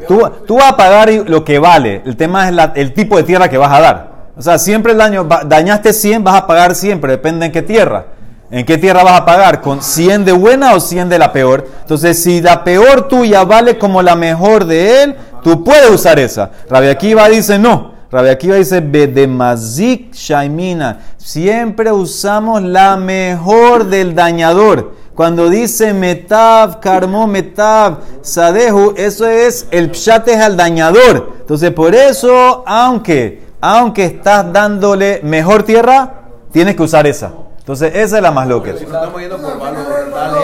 Tú, 0.07 0.23
tú 0.47 0.57
vas 0.57 0.73
a 0.73 0.77
pagar 0.77 1.11
lo 1.27 1.45
que 1.45 1.59
vale. 1.59 2.03
El 2.05 2.17
tema 2.17 2.49
es 2.49 2.57
el 2.75 2.93
tipo 2.93 3.17
de 3.17 3.23
tierra 3.23 3.49
que 3.49 3.59
vas 3.59 3.73
a 3.73 3.81
dar. 3.81 4.11
O 4.37 4.43
sea, 4.43 4.59
siempre 4.59 4.93
el 4.93 4.99
daño, 4.99 5.29
dañaste 5.47 5.93
100, 5.93 6.25
vas 6.25 6.37
a 6.37 6.47
pagar 6.47 6.75
siempre, 6.75 7.13
depende 7.13 7.47
en 7.47 7.53
qué 7.53 7.63
tierra. 7.63 8.07
¿En 8.51 8.67
qué 8.67 8.79
tierra 8.79 9.05
vas 9.05 9.21
a 9.21 9.25
pagar? 9.25 9.61
¿Con 9.61 9.81
100 9.81 10.25
de 10.25 10.33
buena 10.33 10.75
o 10.75 10.81
100 10.81 11.09
de 11.09 11.19
la 11.19 11.33
peor? 11.33 11.69
Entonces, 11.83 12.21
si 12.21 12.41
la 12.41 12.65
peor 12.65 13.07
tuya 13.07 13.45
vale 13.45 13.79
como 13.79 14.03
la 14.03 14.17
mejor 14.17 14.65
de 14.65 15.03
él, 15.03 15.17
tú 15.43 15.63
puedes 15.63 15.89
usar 15.89 16.19
esa. 16.19 16.51
Rabia 16.69 16.91
Akiva 16.93 17.29
dice 17.29 17.59
no. 17.59 17.93
Rabia 18.11 18.33
Akiva 18.33 18.57
dice 18.57 18.81
bedemazik 18.81 20.13
shaimina. 20.15 20.99
Siempre 21.17 21.93
usamos 21.93 22.63
la 22.63 22.97
mejor 22.97 23.85
del 23.85 24.17
dañador. 24.17 24.95
Cuando 25.21 25.51
dice 25.51 25.93
metav, 25.93 26.81
karmo, 26.81 27.27
metav, 27.27 27.99
sadehu, 28.23 28.95
eso 28.97 29.27
es 29.27 29.67
el 29.71 29.91
pshat 29.91 30.27
al 30.31 30.57
dañador. 30.57 31.33
Entonces, 31.41 31.73
por 31.73 31.95
eso, 31.95 32.65
aunque 32.67 33.43
aunque 33.61 34.07
estás 34.07 34.51
dándole 34.51 35.21
mejor 35.23 35.65
tierra, 35.65 36.23
tienes 36.51 36.75
que 36.75 36.85
usar 36.85 37.07
esa. 37.07 37.33
Entonces, 37.59 37.95
esa 37.97 38.17
es 38.17 38.23
la 38.23 38.31
más 38.31 38.49
loca. 38.49 38.73
Si 38.79 38.85
estamos 38.85 39.21
yendo 39.21 39.37
por 39.37 39.59
valor, 39.61 40.11
dale, 40.11 40.41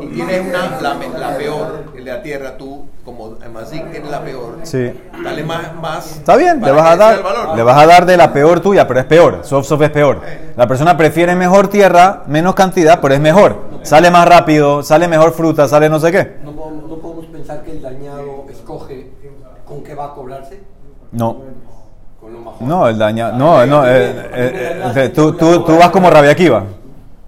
y 0.00 0.06
tienes 0.08 0.40
una, 0.48 0.80
la, 0.80 0.94
la 0.94 1.36
peor, 1.38 1.84
la 1.96 2.22
tierra, 2.22 2.56
tú, 2.56 2.86
como 3.04 3.36
Mazik 3.52 3.92
tienes 3.92 4.10
la 4.10 4.22
peor, 4.22 4.58
sí. 4.64 4.92
dale 5.22 5.44
más. 5.44 5.74
más 5.76 6.16
Está 6.16 6.34
bien, 6.34 6.60
le 6.60 6.72
vas, 6.72 6.90
a 6.90 6.96
dar, 6.96 7.56
le 7.56 7.62
vas 7.62 7.80
a 7.80 7.86
dar 7.86 8.06
de 8.06 8.16
la 8.16 8.32
peor 8.32 8.58
tuya, 8.58 8.88
pero 8.88 8.98
es 8.98 9.06
peor. 9.06 9.40
Soft 9.44 9.66
soft 9.66 9.82
es 9.82 9.90
peor. 9.90 10.20
La 10.56 10.66
persona 10.66 10.96
prefiere 10.96 11.36
mejor 11.36 11.68
tierra, 11.68 12.24
menos 12.26 12.56
cantidad, 12.56 13.00
pero 13.00 13.14
es 13.14 13.20
mejor. 13.20 13.65
Sale 13.86 14.10
más 14.10 14.28
rápido, 14.28 14.82
sale 14.82 15.06
mejor 15.06 15.32
fruta, 15.32 15.68
sale 15.68 15.88
no 15.88 16.00
sé 16.00 16.10
qué. 16.10 16.38
No, 16.44 16.50
no 16.50 16.96
podemos 16.96 17.26
pensar 17.26 17.62
que 17.62 17.70
el 17.70 17.80
dañado 17.80 18.44
escoge 18.50 19.12
con 19.64 19.84
qué 19.84 19.94
va 19.94 20.06
a 20.06 20.14
cobrarse. 20.14 20.60
No. 21.12 21.36
No, 22.60 22.88
el 22.88 22.98
dañado. 22.98 23.38
No, 23.38 23.64
no. 23.64 23.84
Tú, 25.14 25.34
tú, 25.34 25.62
tú, 25.62 25.76
vas 25.76 25.90
como 25.90 26.10
Rabia 26.10 26.32
Akiva. 26.32 26.64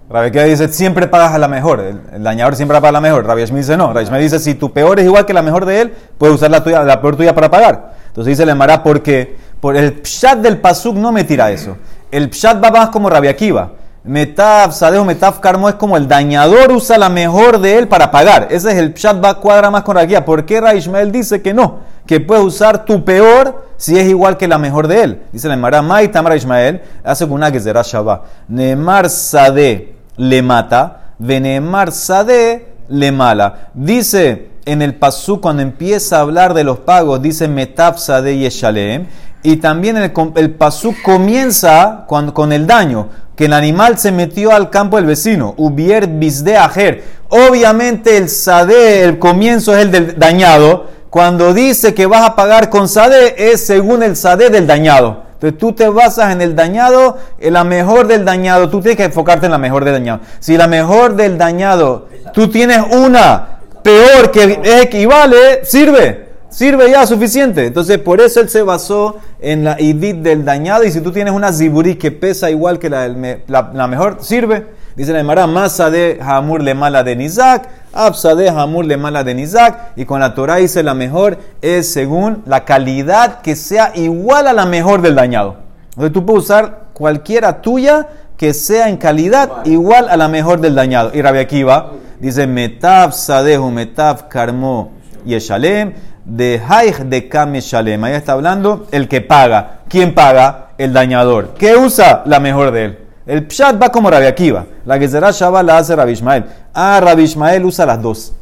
Rabia 0.09 0.27
Akiva 0.27 0.43
dice: 0.43 0.67
siempre 0.67 1.07
pagas 1.07 1.33
a 1.33 1.37
la 1.37 1.47
mejor. 1.47 1.79
El, 1.79 2.23
dañador 2.23 2.57
siempre 2.57 2.75
paga 2.77 2.89
a 2.89 2.93
la 2.93 3.01
mejor. 3.01 3.25
Rabia 3.25 3.45
Shmi 3.45 3.59
dice: 3.59 3.77
no. 3.77 3.93
Rabia 3.93 4.09
Shmi 4.09 4.19
dice: 4.19 4.37
si 4.39 4.55
tu 4.55 4.73
peor 4.73 4.99
es 4.99 5.05
igual 5.05 5.25
que 5.25 5.33
la 5.33 5.41
mejor 5.41 5.65
de 5.65 5.79
él, 5.79 5.93
puedes 6.17 6.35
usar 6.35 6.51
la, 6.51 6.61
tuya, 6.61 6.83
la 6.83 6.99
peor 6.99 7.15
tuya 7.15 7.33
para 7.33 7.49
pagar. 7.49 7.93
Entonces 8.07 8.31
dice: 8.31 8.45
le 8.45 8.53
Mará, 8.53 8.83
porque 8.83 9.37
por 9.61 9.77
el 9.77 10.01
pshat 10.01 10.39
del 10.39 10.57
pasuk 10.57 10.97
no 10.97 11.13
me 11.13 11.23
tira 11.23 11.49
eso. 11.51 11.77
El 12.11 12.29
pshat 12.29 12.61
va 12.61 12.69
más 12.69 12.89
como 12.89 13.09
Rabia 13.09 13.31
Akiva. 13.31 13.71
Metaf, 14.09 14.73
Sadejo, 14.73 15.05
Metaf, 15.05 15.39
Carmo 15.39 15.69
es 15.69 15.75
como 15.75 15.95
el 15.95 16.07
dañador 16.07 16.71
usa 16.71 16.97
la 16.97 17.09
mejor 17.09 17.59
de 17.59 17.77
él 17.77 17.87
para 17.87 18.09
pagar. 18.09 18.47
Ese 18.49 18.71
es 18.71 18.77
el 18.77 18.91
Pshat 18.95 19.39
cuadra 19.39 19.69
más 19.69 19.83
con 19.83 19.97
Raquía. 19.97 20.25
¿Por 20.25 20.47
qué 20.47 20.59
Raishmael 20.59 21.11
dice 21.11 21.43
que 21.43 21.53
no? 21.53 21.81
Que 22.07 22.19
puedes 22.19 22.43
usar 22.43 22.85
tu 22.85 23.05
peor 23.05 23.67
si 23.77 23.99
es 23.99 24.09
igual 24.09 24.35
que 24.35 24.47
la 24.47 24.57
mejor 24.57 24.87
de 24.87 25.03
él. 25.03 25.21
Dice 25.31 25.47
la 25.47 25.53
Emara, 25.53 25.83
Mai 25.83 26.07
Tamara 26.07 26.35
Ishmael, 26.35 26.81
hace 27.03 27.25
una 27.25 27.51
que 27.51 27.59
será 27.59 27.83
Shabbat. 27.83 28.23
Neemar 28.47 29.11
Sade 29.11 29.93
le 30.17 30.41
mata, 30.41 31.13
Venemar 31.19 31.91
Sade 31.91 32.65
le 32.87 33.11
mala. 33.11 33.69
Dice 33.75 34.49
en 34.65 34.81
el 34.81 34.95
Pasú, 34.95 35.39
cuando 35.39 35.61
empieza 35.61 36.17
a 36.17 36.21
hablar 36.21 36.55
de 36.55 36.63
los 36.63 36.79
pagos, 36.79 37.21
dice 37.21 37.47
Metaf 37.47 37.99
Sade 37.99 38.39
Yeshalem. 38.39 39.05
Y 39.41 39.57
también 39.57 39.97
el, 39.97 40.11
el 40.35 40.51
pasú 40.51 40.93
comienza 41.03 42.05
con, 42.07 42.31
con 42.31 42.51
el 42.51 42.67
daño 42.67 43.09
que 43.39 43.45
el 43.45 43.53
animal 43.53 43.97
se 43.97 44.11
metió 44.11 44.51
al 44.51 44.69
campo 44.69 44.97
del 44.97 45.05
vecino. 45.05 45.53
Ubier 45.55 46.07
bisde 46.07 46.57
ajer. 46.57 47.05
Obviamente 47.29 48.17
el 48.17 48.27
sade, 48.27 49.03
el 49.03 49.17
comienzo 49.17 49.73
es 49.73 49.83
el 49.83 49.91
del 49.91 50.19
dañado. 50.19 50.87
Cuando 51.09 51.53
dice 51.53 51.93
que 51.93 52.05
vas 52.05 52.27
a 52.27 52.35
pagar 52.35 52.69
con 52.69 52.89
sade, 52.89 53.53
es 53.53 53.65
según 53.65 54.03
el 54.03 54.17
sade 54.17 54.49
del 54.49 54.67
dañado. 54.67 55.23
Entonces 55.35 55.57
tú 55.57 55.71
te 55.71 55.87
basas 55.87 56.33
en 56.33 56.41
el 56.41 56.53
dañado, 56.53 57.17
en 57.39 57.53
la 57.53 57.63
mejor 57.63 58.07
del 58.07 58.25
dañado. 58.25 58.69
Tú 58.69 58.81
tienes 58.81 58.97
que 58.97 59.05
enfocarte 59.05 59.45
en 59.45 59.53
la 59.53 59.57
mejor 59.57 59.85
del 59.85 59.93
dañado. 59.93 60.19
Si 60.41 60.57
la 60.57 60.67
mejor 60.67 61.15
del 61.15 61.37
dañado, 61.37 62.09
tú 62.33 62.49
tienes 62.49 62.81
una 62.91 63.59
peor 63.81 64.31
que 64.31 64.59
equivale, 64.81 65.63
sirve 65.63 66.28
sirve 66.49 66.91
ya 66.91 67.05
suficiente. 67.05 67.67
Entonces, 67.67 67.97
por 67.97 68.21
eso 68.21 68.41
él 68.41 68.49
se 68.49 68.61
basó 68.61 69.17
en 69.39 69.63
la 69.63 69.79
idit 69.79 70.17
del 70.17 70.45
dañado. 70.45 70.83
Y 70.83 70.91
si 70.91 71.01
tú 71.01 71.11
tienes 71.11 71.33
una 71.33 71.53
ziburí 71.53 71.95
que 71.95 72.11
pesa 72.11 72.49
igual 72.49 72.79
que 72.79 72.89
la, 72.89 73.07
la, 73.47 73.87
mejor, 73.87 74.17
sirve. 74.21 74.79
Dice 74.95 75.13
la 75.13 75.19
Emara, 75.21 75.47
masa 75.47 75.89
de 75.89 76.19
Hamur 76.21 76.61
le 76.61 76.73
mala 76.73 77.03
de 77.03 77.15
Nizak, 77.15 77.69
absa 77.93 78.35
de 78.35 78.49
Hamur 78.49 78.83
le 78.83 78.97
mala 78.97 79.23
de 79.23 79.33
Nizak. 79.33 79.93
Y 79.95 80.05
con 80.05 80.19
la 80.19 80.33
Torah 80.33 80.57
dice 80.57 80.83
la 80.83 80.93
mejor 80.93 81.37
es 81.61 81.91
según 81.91 82.43
la 82.45 82.65
calidad 82.65 83.41
que 83.41 83.55
sea 83.55 83.93
igual 83.95 84.47
a 84.47 84.53
la 84.53 84.65
mejor 84.65 85.01
del 85.01 85.15
dañado. 85.15 85.57
Entonces 85.89 86.11
tú 86.11 86.25
puedes 86.25 86.43
usar 86.43 86.89
cualquiera 86.93 87.61
tuya 87.61 88.07
que 88.35 88.53
sea 88.53 88.89
en 88.89 88.97
calidad 88.97 89.65
igual 89.65 90.09
a 90.09 90.17
la 90.17 90.27
mejor 90.27 90.59
del 90.59 90.75
dañado. 90.75 91.11
Y 91.13 91.21
Rabbi 91.21 91.39
Akiva 91.39 91.91
dice, 92.19 92.47
metav 92.47 93.13
sadehu, 93.13 93.69
metav 93.69 94.27
karmo 94.29 94.91
yeshalem, 95.25 95.93
de 96.29 96.61
haich 96.67 96.99
de 96.99 97.27
kam 97.27 97.53
yeshalem. 97.53 98.03
Ahí 98.03 98.13
está 98.13 98.33
hablando 98.33 98.87
el 98.91 99.07
que 99.07 99.21
paga. 99.21 99.79
¿Quién 99.89 100.13
paga? 100.13 100.69
El 100.77 100.93
dañador. 100.93 101.55
¿Qué 101.57 101.75
usa? 101.75 102.23
La 102.25 102.39
mejor 102.39 102.71
de 102.71 102.85
él. 102.85 102.99
El 103.25 103.45
pshat 103.47 103.81
va 103.81 103.89
como 103.89 104.09
Rabbi 104.09 104.25
Akiva. 104.25 104.65
La 104.85 104.97
Gezerah 104.97 105.31
Shabbat 105.31 105.65
la 105.65 105.77
hace 105.77 105.95
Rabbi 105.95 106.13
Ishmael. 106.13 106.45
Ah, 106.73 106.99
Rabbi 107.01 107.23
Ishmael 107.23 107.65
usa 107.65 107.85
las 107.85 108.01
dos. 108.01 108.33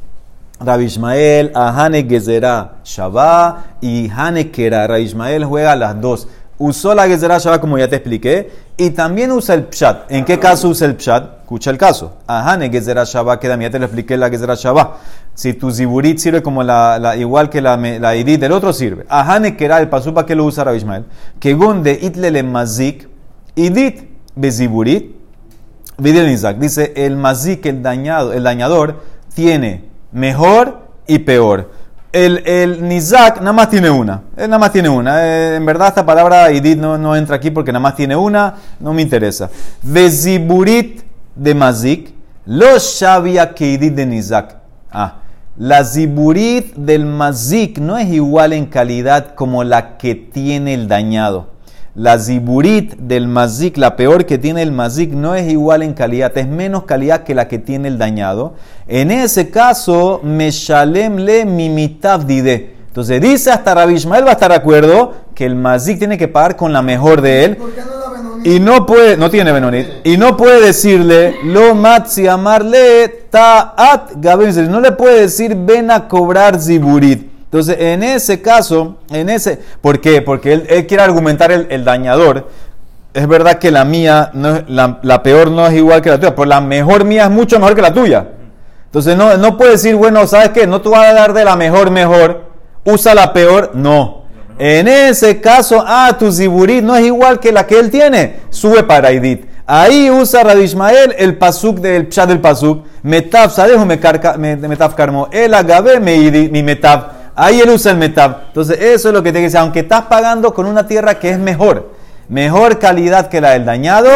Rabbi 0.59 0.85
Ishmael, 0.85 1.51
a 1.53 1.69
Hane 1.69 2.07
Gezerah 2.07 2.75
Shabbat 2.83 3.81
y 3.81 4.09
Hane 4.09 4.49
Kera. 4.51 4.87
Rabbi 4.87 5.01
Ishmael 5.01 5.45
juega 5.45 5.75
las 5.75 5.99
dos. 5.99 6.27
Usó 6.59 6.95
la 6.95 7.07
Gezerah 7.07 7.37
Shabbat 7.37 7.61
como 7.61 7.77
ya 7.77 7.87
te 7.87 7.97
expliqué. 7.97 8.49
Y 8.77 8.91
también 8.91 9.31
usa 9.31 9.55
el 9.55 9.67
pshat. 9.69 10.11
¿En 10.11 10.25
qué 10.25 10.39
caso 10.39 10.69
usa 10.69 10.87
el 10.87 10.95
pshat? 10.95 11.41
Escucha 11.41 11.69
el 11.69 11.77
caso. 11.77 12.17
A 12.27 12.51
Hane 12.51 12.69
Gezerah 12.69 13.03
Shabbat, 13.03 13.39
que 13.39 13.47
ya 13.47 13.69
te 13.69 13.79
lo 13.79 13.85
expliqué 13.85 14.17
la 14.17 14.29
Gezerah 14.29 14.55
Shabbat. 14.55 14.89
Si 15.33 15.53
tu 15.53 15.71
ziburit 15.71 16.17
sirve 16.17 16.41
como 16.41 16.63
la, 16.63 17.15
igual 17.17 17.49
que 17.49 17.61
la, 17.61 17.77
la 17.77 18.15
idit 18.15 18.39
del 18.39 18.51
otro 18.51 18.73
sirve. 18.73 19.05
A 19.07 19.21
Hane 19.31 19.55
Kera, 19.55 19.79
el 19.79 19.87
pasupa 19.87 20.25
que 20.25 20.35
lo 20.35 20.45
usa 20.45 20.63
Rabbi 20.63 20.77
Ishmael. 20.77 21.05
Que 21.39 21.53
gonde 21.53 21.97
itlele 22.01 22.43
mazik, 22.43 23.07
idit 23.55 24.09
beziburit. 24.35 25.15
Videl 25.99 26.27
Nizak 26.27 26.57
dice 26.57 26.93
el 26.95 27.15
mazik, 27.17 27.65
el 27.65 27.81
dañado, 27.81 28.33
el 28.33 28.43
dañador, 28.43 29.01
tiene 29.33 29.85
mejor 30.11 30.87
y 31.07 31.19
peor. 31.19 31.71
El, 32.25 32.87
Nizak 32.87 33.39
nada 33.39 33.53
más 33.53 33.69
tiene 33.69 33.89
una. 33.89 34.21
Él 34.35 34.49
nada 34.49 34.57
más 34.57 34.71
tiene 34.71 34.89
una. 34.89 35.23
Eh, 35.23 35.55
en 35.55 35.65
verdad 35.65 35.89
esta 35.89 36.05
palabra 36.05 36.51
idit 36.51 36.79
no, 36.79 36.97
no 36.97 37.15
entra 37.15 37.35
aquí 37.35 37.51
porque 37.51 37.71
nada 37.71 37.81
más 37.81 37.95
tiene 37.95 38.15
una. 38.15 38.55
No 38.79 38.93
me 38.93 39.03
interesa. 39.03 39.49
Veziburit 39.83 41.03
de 41.35 41.53
mazik. 41.53 42.13
Lo 42.45 42.79
shabia 42.79 43.53
que 43.53 43.67
idit 43.71 43.93
de 43.93 44.05
Nizak. 44.05 44.55
Ah. 44.91 45.17
La 45.57 45.83
ziburit 45.83 46.75
del 46.75 47.05
mazik 47.05 47.79
no 47.79 47.97
es 47.97 48.07
igual 48.09 48.53
en 48.53 48.67
calidad 48.67 49.35
como 49.35 49.63
la 49.63 49.97
que 49.97 50.15
tiene 50.15 50.73
el 50.73 50.87
dañado. 50.87 51.56
La 51.97 52.19
ziburit 52.19 52.93
del 52.95 53.27
mazik, 53.27 53.75
la 53.75 53.95
peor 53.95 54.27
que 54.27 54.37
tiene 54.37 54.61
el 54.61 54.71
mazik, 54.71 55.13
no 55.13 55.33
es 55.33 55.51
igual 55.51 55.81
en 55.81 55.95
calidad, 55.95 56.37
es 56.37 56.47
menos 56.47 56.83
calidad 56.83 57.23
que 57.23 57.33
la 57.33 57.47
que 57.47 57.57
tiene 57.57 57.87
el 57.87 57.97
dañado. 57.97 58.53
En 58.87 59.09
ese 59.09 59.49
caso, 59.49 60.21
meshalem 60.23 61.15
le 61.15 61.43
mimitav 61.43 62.27
dide. 62.27 62.75
Entonces 62.85 63.19
dice 63.19 63.49
hasta 63.49 63.73
Rabbi 63.73 63.95
Ishmael 63.95 64.25
va 64.25 64.29
a 64.29 64.33
estar 64.33 64.51
de 64.51 64.57
acuerdo 64.57 65.13
que 65.33 65.47
el 65.47 65.55
mazik 65.55 65.97
tiene 65.97 66.19
que 66.19 66.27
pagar 66.27 66.55
con 66.55 66.71
la 66.71 66.83
mejor 66.83 67.21
de 67.21 67.45
él. 67.45 67.57
¿Por 67.57 67.71
qué 67.71 67.81
no 67.81 67.87
la? 68.43 68.47
Y 68.47 68.59
no 68.59 68.85
puede, 68.85 69.17
no 69.17 69.31
tiene 69.31 69.51
Benonit, 69.51 69.87
y 70.03 70.17
no 70.17 70.37
puede 70.37 70.63
decirle, 70.67 71.37
lo 71.45 71.73
matzi 71.73 72.27
amarle 72.27 73.07
ta'at 73.31 74.11
gabim. 74.17 74.51
No 74.69 74.81
le 74.81 74.91
puede 74.91 75.21
decir, 75.21 75.55
ven 75.55 75.89
a 75.89 76.07
cobrar 76.07 76.61
ziburit. 76.61 77.36
Entonces, 77.47 77.77
en 77.79 78.03
ese 78.03 78.41
caso, 78.41 78.97
en 79.09 79.29
ese, 79.29 79.57
¿por 79.79 80.01
qué? 80.01 80.21
Porque 80.21 80.51
él, 80.51 80.67
él 80.69 80.85
quiere 80.85 81.03
argumentar 81.03 81.49
el, 81.51 81.67
el 81.69 81.85
dañador. 81.85 82.49
Es 83.13 83.25
verdad 83.25 83.57
que 83.57 83.71
la 83.71 83.85
mía, 83.85 84.31
no 84.33 84.63
la, 84.67 84.99
la 85.01 85.23
peor 85.23 85.49
no 85.49 85.65
es 85.65 85.73
igual 85.73 86.01
que 86.01 86.09
la 86.09 86.19
tuya, 86.19 86.35
pero 86.35 86.45
la 86.45 86.59
mejor 86.59 87.05
mía 87.05 87.23
es 87.23 87.29
mucho 87.29 87.57
mejor 87.57 87.73
que 87.73 87.81
la 87.81 87.93
tuya. 87.93 88.27
Entonces, 88.85 89.15
no, 89.15 89.37
no 89.37 89.57
puede 89.57 89.71
decir, 89.71 89.95
bueno, 89.95 90.27
¿sabes 90.27 90.49
qué? 90.49 90.67
No 90.67 90.81
te 90.81 90.89
vas 90.89 91.05
a 91.05 91.13
dar 91.13 91.33
de 91.33 91.45
la 91.45 91.55
mejor, 91.55 91.89
mejor, 91.89 92.43
usa 92.83 93.15
la 93.15 93.31
peor, 93.31 93.71
no. 93.73 94.23
En 94.59 94.87
ese 94.87 95.39
caso, 95.39 95.83
ah, 95.87 96.15
tu 96.19 96.31
ziburit 96.31 96.83
no 96.83 96.95
es 96.95 97.05
igual 97.05 97.39
que 97.39 97.51
la 97.53 97.65
que 97.65 97.79
él 97.79 97.89
tiene, 97.89 98.41
sube 98.49 98.83
para 98.83 99.11
Idit. 99.13 99.45
Ahí 99.65 100.09
usa 100.09 100.43
Rabbi 100.43 100.61
Ishmael 100.63 101.13
el 101.17 101.37
pasuk 101.37 101.79
del 101.79 102.07
pshat 102.07 102.29
del 102.29 102.39
pasuk, 102.39 102.85
metav 103.03 103.51
sadejo 103.51 103.85
me 103.85 103.99
karmo, 103.99 105.27
el 105.31 105.53
agabe 105.53 105.99
me 105.99 106.49
mi 106.49 106.63
metav. 106.63 107.16
Ahí 107.39 107.61
él 107.61 107.69
usa 107.69 107.91
el 107.91 107.99
metav. 107.99 108.47
Entonces, 108.47 108.79
eso 108.81 109.09
es 109.09 109.13
lo 109.13 109.21
que 109.21 109.31
te 109.31 109.37
dice, 109.37 109.59
aunque 109.59 109.81
estás 109.81 110.05
pagando 110.05 110.55
con 110.55 110.65
una 110.65 110.87
tierra 110.87 111.19
que 111.19 111.29
es 111.29 111.37
mejor, 111.37 111.93
mejor 112.29 112.79
calidad 112.79 113.27
que 113.27 113.39
la 113.41 113.51
del 113.51 113.65
dañado, 113.65 114.09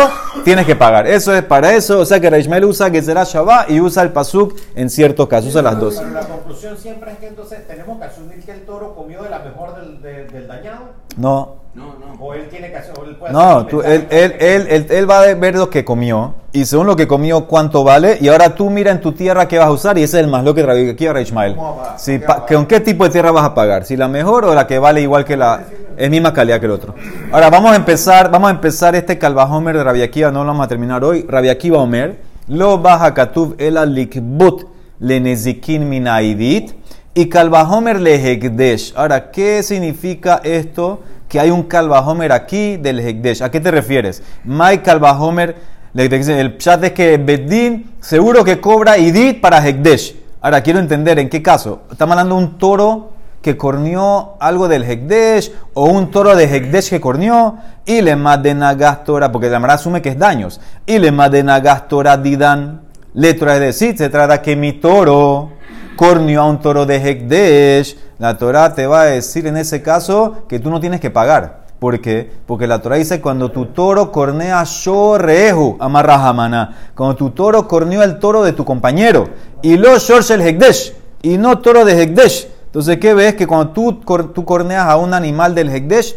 tienes 0.44 0.66
que 0.66 0.76
pagar. 0.76 1.08
Eso 1.08 1.34
es 1.34 1.44
para 1.44 1.74
eso, 1.74 2.00
o 2.00 2.06
sea 2.06 2.20
que 2.20 2.30
Rabbi 2.30 2.42
Ishmael 2.42 2.66
usa 2.66 2.90
que 2.92 3.02
será 3.02 3.24
Shabbat 3.24 3.70
y 3.72 3.80
usa 3.80 4.04
el 4.04 4.10
pasuk 4.10 4.56
en 4.76 4.90
ciertos 4.90 5.28
casos, 5.28 5.50
usa 5.52 5.62
las 5.62 5.80
dos. 5.80 5.96
Pero 5.98 6.10
la 6.12 6.22
conclusión 6.22 6.78
siempre 6.78 7.12
es 7.12 7.18
que 7.20 7.28
entonces 7.28 7.66
tenemos 7.68 7.98
que 8.00 8.06
asumir 8.06 8.40
que 8.44 8.52
el 8.52 8.62
toro 8.66 8.94
comió 8.96 9.24
de 9.24 9.30
la 9.30 9.40
mejor 9.40 9.76
del, 9.76 10.02
de- 10.02 10.26
del 10.26 10.48
dañado. 10.48 10.80
No, 11.18 11.56
No, 11.74 11.96
no. 12.00 12.12
O 12.24 12.34
él 12.34 12.50
tiene 12.50 12.70
que 12.70 12.78
hacer. 12.78 12.94
O 13.00 13.06
él 13.06 13.16
puede 13.16 13.32
No, 13.34 13.40
hacer 13.60 13.70
tú, 13.70 13.82
él, 13.82 14.06
él, 14.10 14.36
él, 14.40 14.68
él- 14.70 14.88
él 14.90 15.10
va 15.10 15.22
a 15.22 15.34
ver 15.34 15.56
lo 15.56 15.70
que 15.70 15.86
comió 15.86 16.36
y 16.52 16.66
según 16.66 16.86
lo 16.86 16.96
que 16.98 17.08
comió 17.08 17.48
cuánto 17.48 17.84
vale 17.86 18.18
y 18.20 18.28
ahora 18.28 18.54
tú 18.56 18.70
mira 18.70 18.92
en 18.92 19.00
tu 19.00 19.14
tierra 19.14 19.48
qué 19.48 19.58
vas 19.58 19.68
a 19.68 19.72
usar 19.72 19.98
y 19.98 20.04
ese 20.04 20.18
es 20.20 20.26
el 20.26 20.30
más 20.30 20.44
lo 20.44 20.54
que 20.54 20.64
trae 20.64 20.90
aquí 20.92 21.08
a 21.08 21.20
Ishmael. 21.22 21.56
¿Cómo 21.56 21.78
va 21.78 21.82
a 21.82 21.84
pagar? 21.86 22.00
Si 22.00 22.12
¿Qué 22.12 22.20
pa- 22.20 22.28
va 22.28 22.34
a 22.34 22.46
pagar? 22.46 22.56
¿Con 22.58 22.66
qué 22.68 22.80
tipo 22.82 23.04
de 23.06 23.10
tierra 23.10 23.32
vas 23.32 23.46
a 23.46 23.54
pagar? 23.54 23.86
¿Si 23.86 23.96
la 23.96 24.10
mejor 24.10 24.44
o 24.46 24.54
la 24.54 24.68
que 24.68 24.80
vale 24.80 25.02
igual 25.02 25.24
que 25.24 25.38
la 25.38 25.62
es 26.02 26.10
misma 26.10 26.34
calidad 26.34 26.60
que 26.60 26.66
el 26.66 26.72
otro? 26.72 26.96
Ahora 27.32 27.50
vamos 27.50 27.72
a 27.74 27.76
empezar, 27.76 28.32
vamos 28.32 28.48
a 28.48 28.52
empezar 28.52 28.96
este 28.96 29.20
Calvajomer 29.20 29.78
de 29.78 29.84
Rabbi 29.84 30.02
Akiva, 30.02 30.32
no 30.32 30.44
lo 30.44 30.48
vamos 30.48 30.66
a 30.66 30.68
terminar 30.68 31.04
hoy. 31.04 31.26
Rabbi 31.28 31.50
Akiva 31.50 31.78
Omer, 31.78 32.22
lo 32.48 32.80
baja 32.80 33.14
katuv 33.14 33.56
el 33.60 33.78
alikbut 33.78 34.66
le 35.00 35.20
nezikin 35.20 35.88
minaidit 35.88 36.72
y 37.14 37.28
Calvajomer 37.28 38.00
le. 38.00 38.78
Ahora, 38.96 39.32
¿qué 39.32 39.62
significa 39.62 40.42
esto? 40.44 41.02
Que 41.30 41.40
hay 41.40 41.52
un 41.52 41.64
Calvajomer 41.64 42.32
aquí 42.32 42.78
del 42.78 43.00
hekdesh. 43.00 43.44
¿A 43.44 43.52
qué 43.52 43.60
te 43.60 43.70
refieres? 43.70 44.24
Mai 44.44 44.82
Calvajomer, 44.82 45.56
el 45.94 46.58
chat 46.58 46.84
es 46.84 46.92
que 46.94 47.18
Bedín 47.18 47.92
seguro 48.00 48.44
que 48.44 48.60
cobra 48.60 48.98
idit 48.98 49.40
para 49.40 49.66
hekdesh. 49.66 50.16
Ahora, 50.42 50.62
quiero 50.62 50.80
entender 50.80 51.20
en 51.20 51.30
qué 51.30 51.44
caso. 51.44 51.84
Estamos 51.92 52.14
hablando 52.14 52.38
de 52.38 52.44
un 52.44 52.58
toro 52.58 53.21
que 53.42 53.58
corneó 53.58 54.36
algo 54.40 54.68
del 54.68 54.84
Hekdesh 54.84 55.52
o 55.74 55.86
un 55.86 56.12
toro 56.12 56.36
de 56.36 56.46
Hekdesh 56.46 56.90
que 56.90 57.02
corneó 57.02 57.58
y 57.86 58.02
le 58.02 58.16
madenagas 58.16 59.04
Torah, 59.04 59.32
porque 59.32 59.50
la 59.50 59.60
Mara 59.60 59.74
asume 59.74 60.02
que 60.02 60.10
es 60.10 60.20
daños, 60.20 60.62
y 60.86 61.00
le 61.00 61.12
madenagas 61.12 61.88
Torah 61.88 62.18
didan. 62.18 62.82
Letra 63.14 63.56
es 63.56 63.60
decir, 63.60 63.98
se 63.98 64.10
trata 64.10 64.42
que 64.42 64.56
mi 64.56 64.74
toro 64.74 65.52
corneó 65.98 66.42
a 66.42 66.46
un 66.46 66.60
toro 66.60 66.86
de 66.86 66.96
Hekdesh. 66.96 67.98
La 68.20 68.38
Torah 68.38 68.74
te 68.74 68.88
va 68.88 69.02
a 69.02 69.06
decir 69.06 69.48
en 69.48 69.58
ese 69.58 69.82
caso 69.82 70.46
que 70.48 70.60
tú 70.60 70.70
no 70.70 70.80
tienes 70.80 71.02
que 71.02 71.10
pagar. 71.10 71.62
¿Por 71.80 72.00
qué? 72.00 72.32
Porque 72.46 72.68
la 72.68 72.80
Torah 72.80 72.98
dice 72.98 73.20
cuando 73.20 73.52
tu 73.52 73.66
toro 73.66 74.12
cornea 74.12 74.64
shorehu, 74.64 75.78
amarrahamana. 75.80 76.92
Cuando 76.96 77.16
tu 77.16 77.32
toro 77.32 77.68
corneó 77.68 78.04
el 78.04 78.20
toro 78.20 78.44
de 78.44 78.54
tu 78.54 78.64
compañero. 78.64 79.28
Y 79.62 79.78
lo 79.78 79.98
shorsh 79.98 80.32
el 80.32 80.42
Hekdesh. 80.42 80.94
Y 81.24 81.38
no 81.38 81.58
toro 81.58 81.84
de 81.84 82.02
Hekdesh. 82.02 82.48
Entonces, 82.72 83.00
¿qué 83.00 83.14
ves? 83.14 83.36
Que 83.36 83.46
cuando 83.46 83.74
tú, 83.74 84.02
tú 84.34 84.46
corneas 84.46 84.88
a 84.88 84.96
un 84.96 85.14
animal 85.14 85.54
del 85.54 85.70
Hekdesh, 85.70 86.16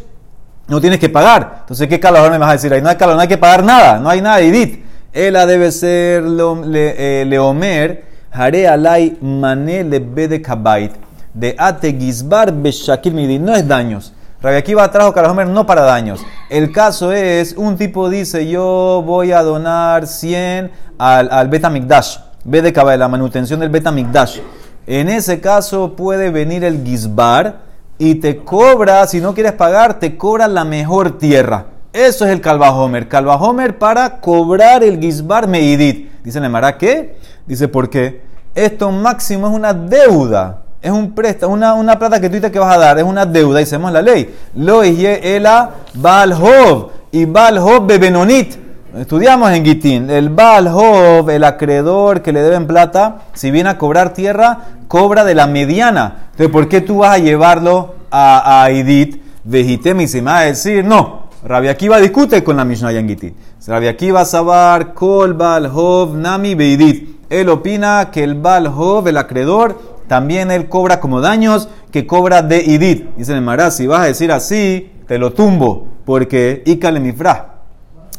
no 0.68 0.80
tienes 0.80 1.00
que 1.00 1.08
pagar. 1.08 1.56
Entonces, 1.62 1.88
¿qué 1.88 1.98
calor 1.98 2.30
me 2.30 2.38
vas 2.38 2.50
a 2.50 2.52
decir 2.52 2.72
ahí? 2.72 2.80
No 2.80 2.88
hay 2.88 2.94
calor, 2.94 3.16
no 3.16 3.22
hay 3.22 3.26
que 3.26 3.38
pagar 3.38 3.64
nada, 3.64 3.98
no 3.98 4.08
hay 4.08 4.20
nada, 4.20 4.38
Edith. 4.40 4.84
Ella 5.12 5.46
debe 5.46 5.72
ser 5.72 6.22
eh, 6.24 7.24
Leomer, 7.26 8.04
Hare 8.30 8.68
alay 8.68 9.18
mané 9.20 9.82
le 9.82 9.98
de 9.98 10.40
kabait, 10.40 10.92
de 11.32 11.56
ate 11.58 11.92
gizbar 11.92 12.52
beshakil 12.52 13.14
midi. 13.14 13.40
No 13.40 13.52
es 13.56 13.66
daños. 13.66 14.12
Rabbi 14.40 14.56
Akiva 14.56 14.88
trajo 14.92 15.12
Kalahomer 15.12 15.48
no 15.48 15.66
para 15.66 15.82
daños. 15.82 16.24
El 16.50 16.70
caso 16.70 17.10
es, 17.10 17.54
un 17.56 17.76
tipo 17.76 18.08
dice, 18.08 18.48
yo 18.48 19.02
voy 19.04 19.32
a 19.32 19.42
donar 19.42 20.06
100 20.06 20.70
al, 20.98 21.28
al 21.32 21.48
Betamikdash, 21.48 22.18
de 22.44 22.72
kabait, 22.72 22.98
la 22.98 23.08
manutención 23.08 23.58
del 23.58 23.70
Betamikdash. 23.70 24.38
En 24.86 25.08
ese 25.08 25.40
caso 25.40 25.96
puede 25.96 26.30
venir 26.30 26.62
el 26.64 26.84
Gizbar 26.84 27.60
y 27.98 28.16
te 28.16 28.38
cobra, 28.38 29.06
si 29.06 29.20
no 29.20 29.34
quieres 29.34 29.52
pagar, 29.52 29.98
te 29.98 30.16
cobra 30.16 30.46
la 30.48 30.64
mejor 30.64 31.18
tierra. 31.18 31.66
Eso 31.92 32.26
es 32.26 32.32
el 32.32 32.40
Calvajomer. 32.40 33.08
Calvajomer 33.08 33.78
para 33.78 34.20
cobrar 34.20 34.82
el 34.82 35.00
Gizbar 35.00 35.46
Meidit. 35.46 36.10
Dice 36.22 36.40
la 36.40 36.48
Mara, 36.48 36.76
¿qué? 36.76 37.16
Dice, 37.46 37.68
¿por 37.68 37.88
qué? 37.88 38.22
Esto 38.54 38.90
máximo 38.90 39.46
es 39.46 39.54
una 39.54 39.72
deuda. 39.72 40.62
Es 40.82 40.90
un 40.90 41.14
préstamo, 41.14 41.54
una, 41.54 41.74
una 41.74 41.98
plata 41.98 42.20
que 42.20 42.28
tú 42.28 42.34
dices 42.34 42.50
que 42.50 42.58
vas 42.58 42.76
a 42.76 42.78
dar. 42.78 42.98
Es 42.98 43.04
una 43.04 43.24
deuda. 43.24 43.64
Sabemos 43.64 43.92
la 43.92 44.02
ley. 44.02 44.34
Lo 44.54 44.82
ela 44.82 45.70
Balhov 45.94 46.90
y 47.10 47.24
Balhov 47.24 47.86
bebenonit. 47.86 48.63
Estudiamos 48.96 49.50
en 49.50 49.64
Gitín. 49.64 50.08
El 50.08 50.28
Baal 50.28 50.68
Hov, 50.68 51.28
el 51.28 51.42
acreedor 51.42 52.22
que 52.22 52.32
le 52.32 52.42
deben 52.42 52.68
plata, 52.68 53.22
si 53.32 53.50
viene 53.50 53.70
a 53.70 53.76
cobrar 53.76 54.12
tierra, 54.12 54.58
cobra 54.86 55.24
de 55.24 55.34
la 55.34 55.48
mediana. 55.48 56.28
Entonces, 56.30 56.48
¿por 56.48 56.68
qué 56.68 56.80
tú 56.80 56.98
vas 56.98 57.16
a 57.16 57.18
llevarlo 57.18 57.96
a, 58.12 58.62
a 58.62 58.70
Idit? 58.70 59.20
Vejitem 59.42 60.02
y 60.02 60.06
se 60.06 60.22
me 60.22 60.30
va 60.30 60.38
a 60.38 60.42
decir, 60.42 60.84
no. 60.84 61.24
Rabbi 61.44 61.66
Akiva 61.66 61.98
discute 61.98 62.44
con 62.44 62.56
la 62.56 62.64
Mishnah 62.64 62.92
Yangitit. 62.92 63.34
Rabbi 63.66 63.88
Akiva 63.88 64.24
Sabar, 64.24 64.94
Kol 64.94 65.34
Bal 65.34 65.66
Hov 65.74 66.14
Nami 66.14 66.54
Beidit. 66.54 67.26
Él 67.30 67.48
opina 67.48 68.10
que 68.12 68.22
el 68.22 68.36
Bal 68.36 68.68
Hov, 68.68 69.08
el 69.08 69.16
acreedor, 69.16 69.76
también 70.06 70.52
él 70.52 70.68
cobra 70.68 71.00
como 71.00 71.20
daños 71.20 71.68
que 71.90 72.06
cobra 72.06 72.42
de 72.42 72.62
Idit. 72.62 73.16
Dice 73.16 73.32
el 73.32 73.42
Mará, 73.42 73.72
si 73.72 73.88
vas 73.88 74.02
a 74.02 74.04
decir 74.04 74.30
así, 74.30 74.92
te 75.08 75.18
lo 75.18 75.32
tumbo, 75.32 75.88
porque 76.04 76.62
Ikale 76.64 77.00
Mifra. 77.00 77.53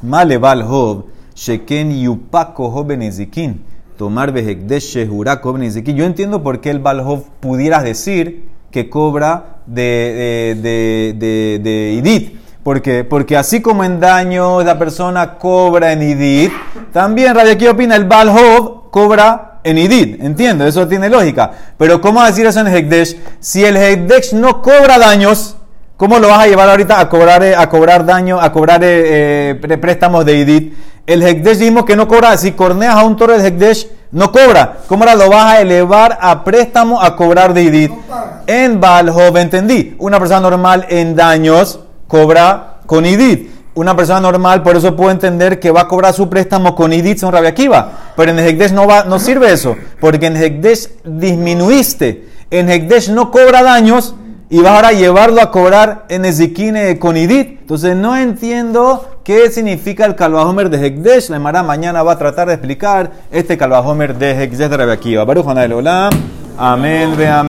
Male 0.06 0.38
Hov, 0.38 1.06
Sheken 1.36 1.91
Yupako 1.91 2.72
Hov 2.72 2.88
Benezikin. 2.88 3.62
Tomar 3.98 4.32
Behekdesh 4.32 4.94
Shehura 4.94 5.41
Hov 5.44 5.54
Benezikin. 5.54 5.96
Yo 5.96 6.06
entiendo 6.06 6.44
por 6.44 6.62
qué 6.62 6.70
el 6.70 6.80
Bal 6.80 7.00
Hov 7.00 7.24
pudieras 7.39 7.84
decir 7.84 8.46
que 8.72 8.89
cobra 8.89 9.62
de, 9.65 10.58
de, 10.62 11.13
de, 11.18 11.60
de, 11.63 11.94
Idit. 11.94 12.39
Porque, 12.62 13.04
porque 13.04 13.38
así 13.38 13.62
como 13.62 13.84
en 13.84 14.00
daño 14.00 14.63
la 14.63 14.78
persona 14.78 15.38
cobra 15.38 15.94
en 15.94 16.02
Idit, 16.02 16.52
también 16.91 17.36
Rabbi 17.36 17.52
Akiva 17.52 17.72
opina 17.72 17.96
el 17.96 18.06
Bal 18.06 18.30
Hov 18.30 18.89
cobra 18.91 19.60
en 19.63 19.78
Idit. 19.78 20.22
Entiendo, 20.22 20.65
eso 20.65 20.88
tiene 20.88 21.10
lógica. 21.10 21.52
Pero 21.78 22.02
¿cómo 22.02 22.24
decir 22.24 22.46
eso 22.46 22.60
en 22.60 22.68
Hekdesh? 22.68 23.18
Si 23.39 23.63
el 23.63 23.78
Hekdesh 23.78 24.34
no 24.34 24.62
cobra 24.62 24.98
daños, 24.98 25.55
¿cómo 25.98 26.20
lo 26.20 26.28
vas 26.28 26.40
a 26.40 26.48
llevar 26.48 26.70
ahorita 26.70 27.00
a 27.00 27.10
cobrar, 27.10 27.44
eh, 27.44 27.56
a 27.56 27.70
cobrar 27.70 28.06
daño, 28.06 28.40
a 28.40 28.52
cobrar 28.52 28.84
eh, 28.84 29.60
eh, 29.62 29.78
préstamos 29.78 30.26
de 30.26 30.38
Idit? 30.38 30.74
El 31.06 31.22
Hekdesh 31.22 31.60
dijimos 31.60 31.86
que 31.86 31.96
no 31.96 32.08
cobra. 32.08 32.36
Si 32.38 32.54
corneas 32.54 32.96
a 32.96 33.04
un 33.04 33.16
toro 33.16 33.34
del 33.34 33.46
Hekdesh, 33.46 33.88
no 34.12 34.32
cobra. 34.32 34.78
¿Cómo 34.88 35.04
ahora 35.04 35.16
lo 35.16 35.30
vas 35.30 35.54
a 35.54 35.62
elevar 35.62 36.18
a 36.20 36.44
préstamo 36.44 37.00
a 37.00 37.16
cobrar 37.16 37.54
de 37.54 37.64
Idit? 37.64 37.92
No. 37.92 38.36
En 38.48 38.82
entendí. 39.38 39.96
Una 40.00 40.20
persona 40.20 40.42
normal 40.42 40.86
en 40.90 41.16
daños 41.16 41.80
cobra 42.08 42.78
con 42.86 43.06
IDIT. 43.06 43.52
Una 43.76 43.96
persona 43.96 44.22
normal, 44.22 44.64
por 44.64 44.78
eso 44.78 44.96
puedo 44.96 45.12
entender 45.12 45.60
que 45.60 45.70
va 45.70 45.82
a 45.82 45.88
cobrar 45.88 46.14
su 46.14 46.30
préstamo 46.30 46.76
con 46.76 46.94
IDIT, 46.94 47.18
son 47.18 47.34
Rabia 47.34 47.50
Akiva. 47.50 47.92
Pero 48.16 48.32
en 48.32 48.40
Hekdesh 48.40 48.72
no, 48.72 48.88
va, 48.88 49.04
no 49.04 49.20
sirve 49.20 49.52
eso, 49.52 49.76
porque 50.00 50.28
en 50.28 50.38
Hekdesh 50.38 50.90
disminuiste. 51.04 52.30
En 52.52 52.70
Hekdesh 52.70 53.10
no 53.10 53.32
cobra 53.32 53.64
daños 53.64 54.16
y 54.56 54.62
vas 54.62 54.72
ahora 54.72 54.88
a 54.88 54.94
llevarlo 54.94 55.41
a 55.41 55.52
cobrar 55.52 56.06
en 56.08 56.24
Ezekine 56.24 56.98
con 56.98 57.18
IDIT. 57.18 57.60
Entonces 57.60 57.94
no 57.94 58.15
entiendo 58.15 59.20
qué 59.26 59.50
significa 59.52 60.06
el 60.06 60.15
Kalvahomer 60.15 60.70
de 60.70 60.78
Hekdesh. 60.78 61.28
La 61.28 61.36
Emara 61.36 61.62
mañana 61.62 62.04
va 62.04 62.13
a 62.13 62.18
tratar 62.18 62.48
de 62.48 62.54
explicar 62.54 63.12
este 63.34 63.58
Kalvahomer 63.58 64.15
de 64.15 64.32
Hekdesh 64.32 64.70
de 64.70 64.78
Rabia 64.78 64.94
Akiva. 64.94 65.26
Baruch. 65.26 65.46
Amén. 66.58 67.18
ve 67.18 67.28
amén. 67.28 67.44